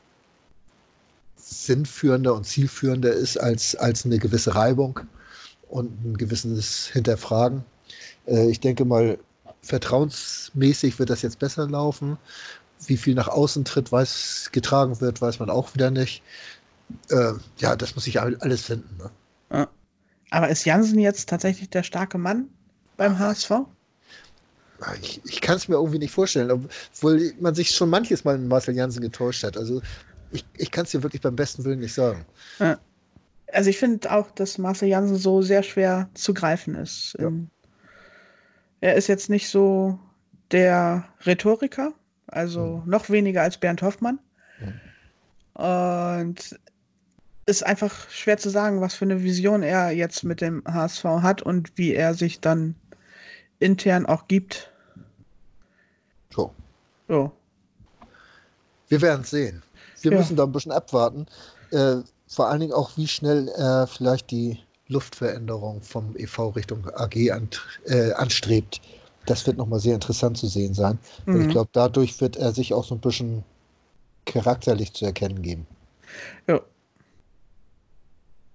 sinnführender 1.36 2.34
und 2.34 2.46
zielführender 2.46 3.12
ist 3.12 3.38
als, 3.38 3.76
als 3.76 4.06
eine 4.06 4.20
gewisse 4.20 4.56
Reibung 4.56 5.02
und 5.70 5.92
ein 6.06 6.18
gewisses 6.18 6.88
Hinterfragen. 6.88 7.64
Äh, 8.26 8.50
ich 8.50 8.60
denke 8.60 8.86
mal, 8.86 9.18
vertrauensmäßig 9.62 11.00
wird 11.00 11.10
das 11.10 11.22
jetzt 11.22 11.40
besser 11.40 11.68
laufen. 11.68 12.18
Wie 12.88 12.98
viel 12.98 13.16
nach 13.16 13.28
außen 13.28 13.66
tritt, 13.66 13.92
weiß, 13.92 14.50
getragen 14.52 15.00
wird, 15.02 15.22
weiß 15.22 15.40
man 15.40 15.50
auch 15.50 15.74
wieder 15.74 15.92
nicht. 15.92 16.22
Äh, 17.10 17.34
ja, 17.58 17.76
das 17.76 17.96
muss 17.96 18.08
ich 18.08 18.20
alles 18.20 18.64
finden. 18.64 18.98
Ne? 18.98 19.10
Aber 20.34 20.50
ist 20.50 20.66
Jansen 20.66 20.98
jetzt 20.98 21.30
tatsächlich 21.30 21.70
der 21.70 21.84
starke 21.84 22.18
Mann 22.18 22.50
beim 22.98 23.20
HSV? 23.20 23.52
Ich, 25.00 25.22
ich 25.26 25.42
kann 25.42 25.58
es 25.58 25.68
mir 25.68 25.76
irgendwie 25.76 26.00
nicht 26.00 26.12
vorstellen, 26.12 26.50
obwohl 26.50 27.34
man 27.40 27.54
sich 27.54 27.70
schon 27.70 27.92
manches 27.92 28.24
Mal 28.24 28.38
in 28.38 28.48
Marcel 28.48 28.76
Jansen 28.76 29.04
getäuscht 29.04 29.44
hat. 29.44 29.58
Also 29.58 29.84
ich, 30.32 30.44
ich 30.58 30.72
kann 30.72 30.86
es 30.86 30.92
dir 30.92 31.04
wirklich 31.04 31.22
beim 31.22 31.36
besten 31.36 31.64
Willen 31.64 31.82
nicht 31.82 31.94
sagen. 31.94 32.26
Also 33.52 33.70
ich 33.70 33.78
finde 33.78 34.12
auch, 34.12 34.32
dass 34.32 34.58
Marcel 34.58 34.90
Jansen 34.90 35.18
so 35.18 35.44
sehr 35.44 35.62
schwer 35.62 36.10
zu 36.16 36.34
greifen 36.34 36.74
ist. 36.74 37.16
Ja. 37.20 37.32
Er 38.82 38.96
ist 38.96 39.08
jetzt 39.08 39.30
nicht 39.30 39.50
so 39.50 40.00
der 40.50 41.06
Rhetoriker, 41.28 41.94
also 42.36 42.82
mhm. 42.84 42.90
noch 42.90 43.10
weniger 43.10 43.42
als 43.42 43.58
Bernd 43.58 43.82
Hoffmann. 43.82 44.20
Mhm. 44.60 45.64
Und 45.64 46.60
ist 47.46 47.66
einfach 47.66 48.10
schwer 48.10 48.38
zu 48.38 48.50
sagen, 48.50 48.82
was 48.82 48.94
für 48.94 49.06
eine 49.06 49.22
Vision 49.22 49.64
er 49.64 49.92
jetzt 49.92 50.24
mit 50.24 50.42
dem 50.42 50.64
HSV 50.66 51.04
hat 51.04 51.42
und 51.42 51.78
wie 51.78 51.94
er 51.94 52.14
sich 52.14 52.40
dann 52.40 52.76
intern 53.60 54.06
auch 54.06 54.28
gibt. 54.28 54.72
So. 56.34 56.54
so. 57.08 57.32
Wir 58.88 59.02
werden 59.02 59.22
es 59.22 59.30
sehen. 59.30 59.62
Wir 60.02 60.12
ja. 60.12 60.18
müssen 60.18 60.36
da 60.36 60.44
ein 60.44 60.52
bisschen 60.52 60.72
abwarten. 60.72 61.26
Äh, 61.72 61.98
vor 62.28 62.50
allen 62.50 62.62
Dingen 62.62 62.74
auch, 62.74 62.98
wie 62.98 63.08
schnell 63.08 63.50
er 63.50 63.88
vielleicht 63.88 64.32
die 64.32 64.60
Luftveränderung 64.88 65.82
vom 65.82 66.16
EV 66.16 66.56
Richtung 66.56 66.90
AG 66.96 67.32
an, 67.32 67.50
äh, 67.86 68.12
anstrebt. 68.14 68.82
Das 69.26 69.46
wird 69.48 69.58
nochmal 69.58 69.80
sehr 69.80 69.96
interessant 69.96 70.38
zu 70.38 70.48
sehen 70.48 70.74
sein. 70.74 71.00
Mhm. 71.26 71.42
ich 71.42 71.50
glaube, 71.50 71.70
dadurch 71.74 72.20
wird 72.20 72.36
er 72.36 72.52
sich 72.52 72.74
auch 72.74 72.84
so 72.84 72.96
ein 72.96 73.02
bisschen 73.02 73.44
charakterlich 74.26 74.94
zu 74.94 75.06
erkennen 75.06 75.42
geben. 75.42 75.68
Ja. 76.48 76.62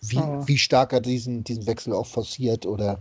Wie, 0.00 0.18
oh. 0.18 0.46
wie 0.46 0.58
stark 0.58 0.92
er 0.92 1.00
diesen, 1.00 1.42
diesen 1.44 1.66
Wechsel 1.66 1.92
auch 1.92 2.06
forciert 2.06 2.66
oder 2.66 3.00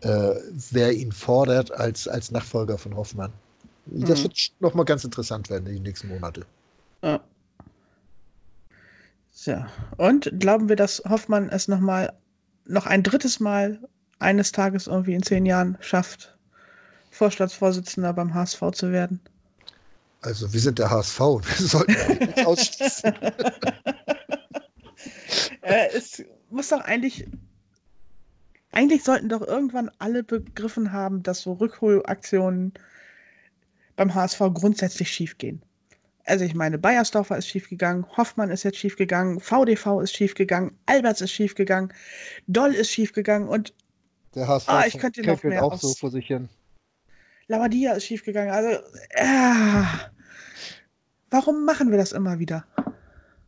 äh, 0.00 0.34
wer 0.70 0.92
ihn 0.92 1.12
fordert 1.12 1.72
als, 1.72 2.08
als 2.08 2.30
Nachfolger 2.30 2.78
von 2.78 2.96
Hoffmann. 2.96 3.32
Das 3.86 4.20
mhm. 4.20 4.24
wird 4.24 4.52
nochmal 4.60 4.84
ganz 4.84 5.04
interessant 5.04 5.50
werden 5.50 5.66
in 5.66 5.74
den 5.74 5.82
nächsten 5.82 6.08
Monate. 6.08 6.46
Ja. 7.02 7.20
So. 9.30 9.64
Und 9.98 10.30
glauben 10.38 10.68
wir, 10.68 10.76
dass 10.76 11.02
Hoffmann 11.08 11.50
es 11.50 11.68
nochmal, 11.68 12.12
noch 12.66 12.86
ein 12.86 13.02
drittes 13.02 13.40
Mal 13.40 13.78
eines 14.18 14.52
Tages 14.52 14.86
irgendwie 14.86 15.14
in 15.14 15.22
zehn 15.22 15.44
Jahren 15.44 15.76
schafft, 15.80 16.33
Vorstandsvorsitzender 17.14 18.12
beim 18.12 18.34
HSV 18.34 18.60
zu 18.72 18.90
werden? 18.92 19.20
Also, 20.20 20.52
wir 20.52 20.60
sind 20.60 20.78
der 20.78 20.90
HSV 20.90 21.20
wir 21.20 21.66
sollten 21.66 22.18
nichts 22.18 22.44
ausschließen. 22.44 23.14
äh, 25.62 25.88
es 25.94 26.22
muss 26.50 26.68
doch 26.70 26.80
eigentlich 26.80 27.26
eigentlich 28.72 29.04
sollten 29.04 29.28
doch 29.28 29.42
irgendwann 29.42 29.90
alle 29.98 30.24
begriffen 30.24 30.92
haben, 30.92 31.22
dass 31.22 31.42
so 31.42 31.52
Rückholaktionen 31.52 32.72
beim 33.94 34.12
HSV 34.14 34.40
grundsätzlich 34.52 35.10
schiefgehen. 35.10 35.62
Also 36.26 36.44
ich 36.44 36.54
meine, 36.54 36.78
Bayersdorfer 36.78 37.36
ist 37.36 37.46
schiefgegangen, 37.46 38.04
Hoffmann 38.16 38.50
ist 38.50 38.64
jetzt 38.64 38.78
schiefgegangen, 38.78 39.38
VDV 39.40 40.00
ist 40.00 40.16
schiefgegangen, 40.16 40.76
Alberts 40.86 41.20
ist 41.20 41.30
schiefgegangen, 41.30 41.92
Doll 42.48 42.74
ist 42.74 42.90
schiefgegangen 42.90 43.48
und 43.48 43.74
der 44.34 44.48
HSV 44.48 44.68
ah, 44.68 44.84
ich 44.86 44.98
könnte 44.98 45.22
noch 45.22 45.42
mehr 45.44 45.62
auch 45.62 45.78
so 45.78 45.94
vor 45.94 46.10
sich 46.10 46.26
hin. 46.26 46.48
Lavadia 47.48 47.92
ist 47.92 48.04
schiefgegangen. 48.04 48.52
Also, 48.52 48.80
äh, 49.10 49.84
warum 51.30 51.64
machen 51.64 51.90
wir 51.90 51.98
das 51.98 52.12
immer 52.12 52.38
wieder? 52.38 52.64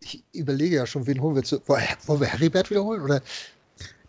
Ich 0.01 0.23
überlege 0.33 0.77
ja 0.77 0.87
schon, 0.87 1.07
wen 1.07 1.21
holen 1.21 1.37
wir 1.37 1.43
zu. 1.43 1.61
Wollen 1.67 2.21
wir 2.21 2.27
Heribert 2.27 2.71
wiederholen? 2.71 3.03
Oder 3.03 3.23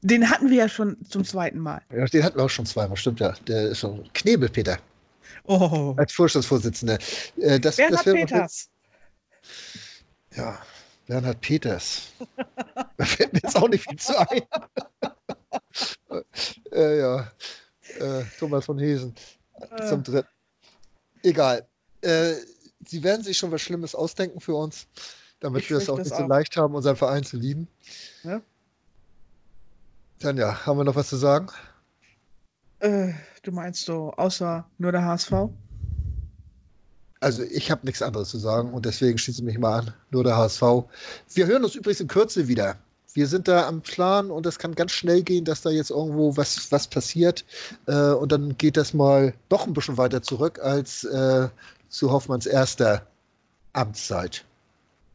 den 0.02 0.30
hatten 0.30 0.50
wir 0.50 0.58
ja 0.58 0.69
schon 0.69 0.97
zum 1.10 1.23
zweiten 1.23 1.60
Mal. 1.60 1.82
Ja, 1.91 2.06
den 2.06 2.23
hatten 2.23 2.38
wir 2.38 2.45
auch 2.45 2.50
schon 2.50 2.65
zweimal, 2.65 2.97
stimmt 2.97 3.19
ja. 3.19 3.34
Der 3.47 3.69
ist 3.69 3.80
schon 3.80 4.08
Knebel, 4.13 4.50
Peter. 4.50 4.78
Oh. 5.45 5.95
Als 5.97 6.13
Vorstandsvorsitzender. 6.13 6.97
Äh, 7.38 7.60
das, 7.60 7.78
Bernhard 7.78 8.06
das 8.06 8.13
Peters. 8.13 8.69
Ja, 10.36 10.60
Bernhard 11.08 11.41
Peters. 11.41 12.13
da 12.97 13.06
fällt 13.06 13.34
mir 13.34 13.39
jetzt 13.43 13.56
auch 13.56 13.69
nicht 13.69 13.88
viel 13.88 13.97
zu 13.97 14.19
ein. 14.19 14.41
äh, 16.71 17.00
ja, 17.00 17.32
äh, 18.00 18.23
Thomas 18.38 18.65
von 18.65 18.78
Hesen 18.78 19.15
äh. 19.62 19.88
zum 19.88 20.04
dritten. 20.04 20.30
Egal. 21.24 21.67
Äh, 22.02 22.34
sie 22.86 23.04
werden 23.04 23.24
sich 23.24 23.38
schon 23.38 23.52
was 23.52 23.62
Schlimmes 23.62 23.96
ausdenken 23.96 24.39
für 24.39 24.56
uns, 24.56 24.88
damit 25.39 25.63
ich 25.63 25.70
wir 25.70 25.78
es 25.78 25.89
auch 25.89 25.98
nicht 25.98 26.15
so 26.15 26.26
leicht 26.26 26.56
haben, 26.58 26.76
unseren 26.76 26.96
Verein 26.96 27.24
zu 27.24 27.38
lieben. 27.38 27.67
Ja? 28.24 28.41
Tanja, 30.20 30.65
haben 30.65 30.78
wir 30.78 30.84
noch 30.84 30.96
was 30.96 31.10
zu 31.10 31.17
sagen? 31.17 31.48
Äh, 32.80 33.13
du 33.43 33.52
meinst 33.52 33.86
so, 33.86 34.12
außer 34.13 34.65
nur 34.78 34.91
der 34.91 35.04
HSV? 35.04 35.32
Also 37.20 37.43
ich 37.43 37.72
habe 37.72 37.86
nichts 37.86 38.02
anderes 38.02 38.30
zu 38.30 38.38
sagen 38.38 38.74
und 38.74 38.86
deswegen 38.86 39.17
schließe 39.17 39.41
ich 39.41 39.46
mich 39.46 39.58
mal 39.58 39.80
an, 39.80 39.93
nur 40.12 40.24
der 40.24 40.38
HSV. 40.38 40.62
Wir 41.34 41.48
hören 41.48 41.63
uns 41.63 41.76
übrigens 41.76 42.00
in 42.00 42.08
Kürze 42.08 42.48
wieder. 42.48 42.78
Wir 43.18 43.26
sind 43.26 43.48
da 43.48 43.68
am 43.68 43.82
Plan 43.82 44.30
und 44.30 44.46
es 44.46 44.60
kann 44.60 44.76
ganz 44.76 44.92
schnell 44.92 45.24
gehen, 45.24 45.44
dass 45.44 45.64
da 45.64 45.72
jetzt 45.72 45.90
irgendwo 45.90 46.38
was, 46.38 46.72
was 46.72 46.88
passiert. 46.88 47.46
Äh, 47.88 48.12
und 48.12 48.32
dann 48.32 48.56
geht 48.60 48.78
das 48.78 48.94
mal 48.94 49.34
doch 49.50 49.66
ein 49.66 49.74
bisschen 49.74 49.98
weiter 49.98 50.22
zurück 50.22 50.60
als 50.60 51.04
äh, 51.04 51.50
zu 51.90 52.12
Hoffmanns 52.12 52.46
erster 52.46 53.08
Amtszeit. 53.74 54.46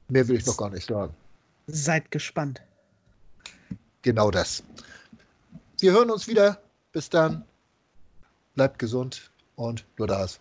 Mehr 0.08 0.26
will 0.26 0.34
ich 0.34 0.46
noch 0.46 0.56
gar 0.56 0.70
nicht 0.70 0.88
sagen. 0.88 1.14
Seid 1.68 2.10
gespannt. 2.10 2.60
Genau 4.02 4.32
das. 4.32 4.64
Wir 5.78 5.92
hören 5.92 6.10
uns 6.10 6.26
wieder. 6.26 6.60
Bis 6.90 7.08
dann. 7.08 7.44
Bleibt 8.56 8.80
gesund 8.80 9.30
und 9.54 9.84
nur 9.96 10.08
der 10.08 10.18
HSV. 10.18 10.40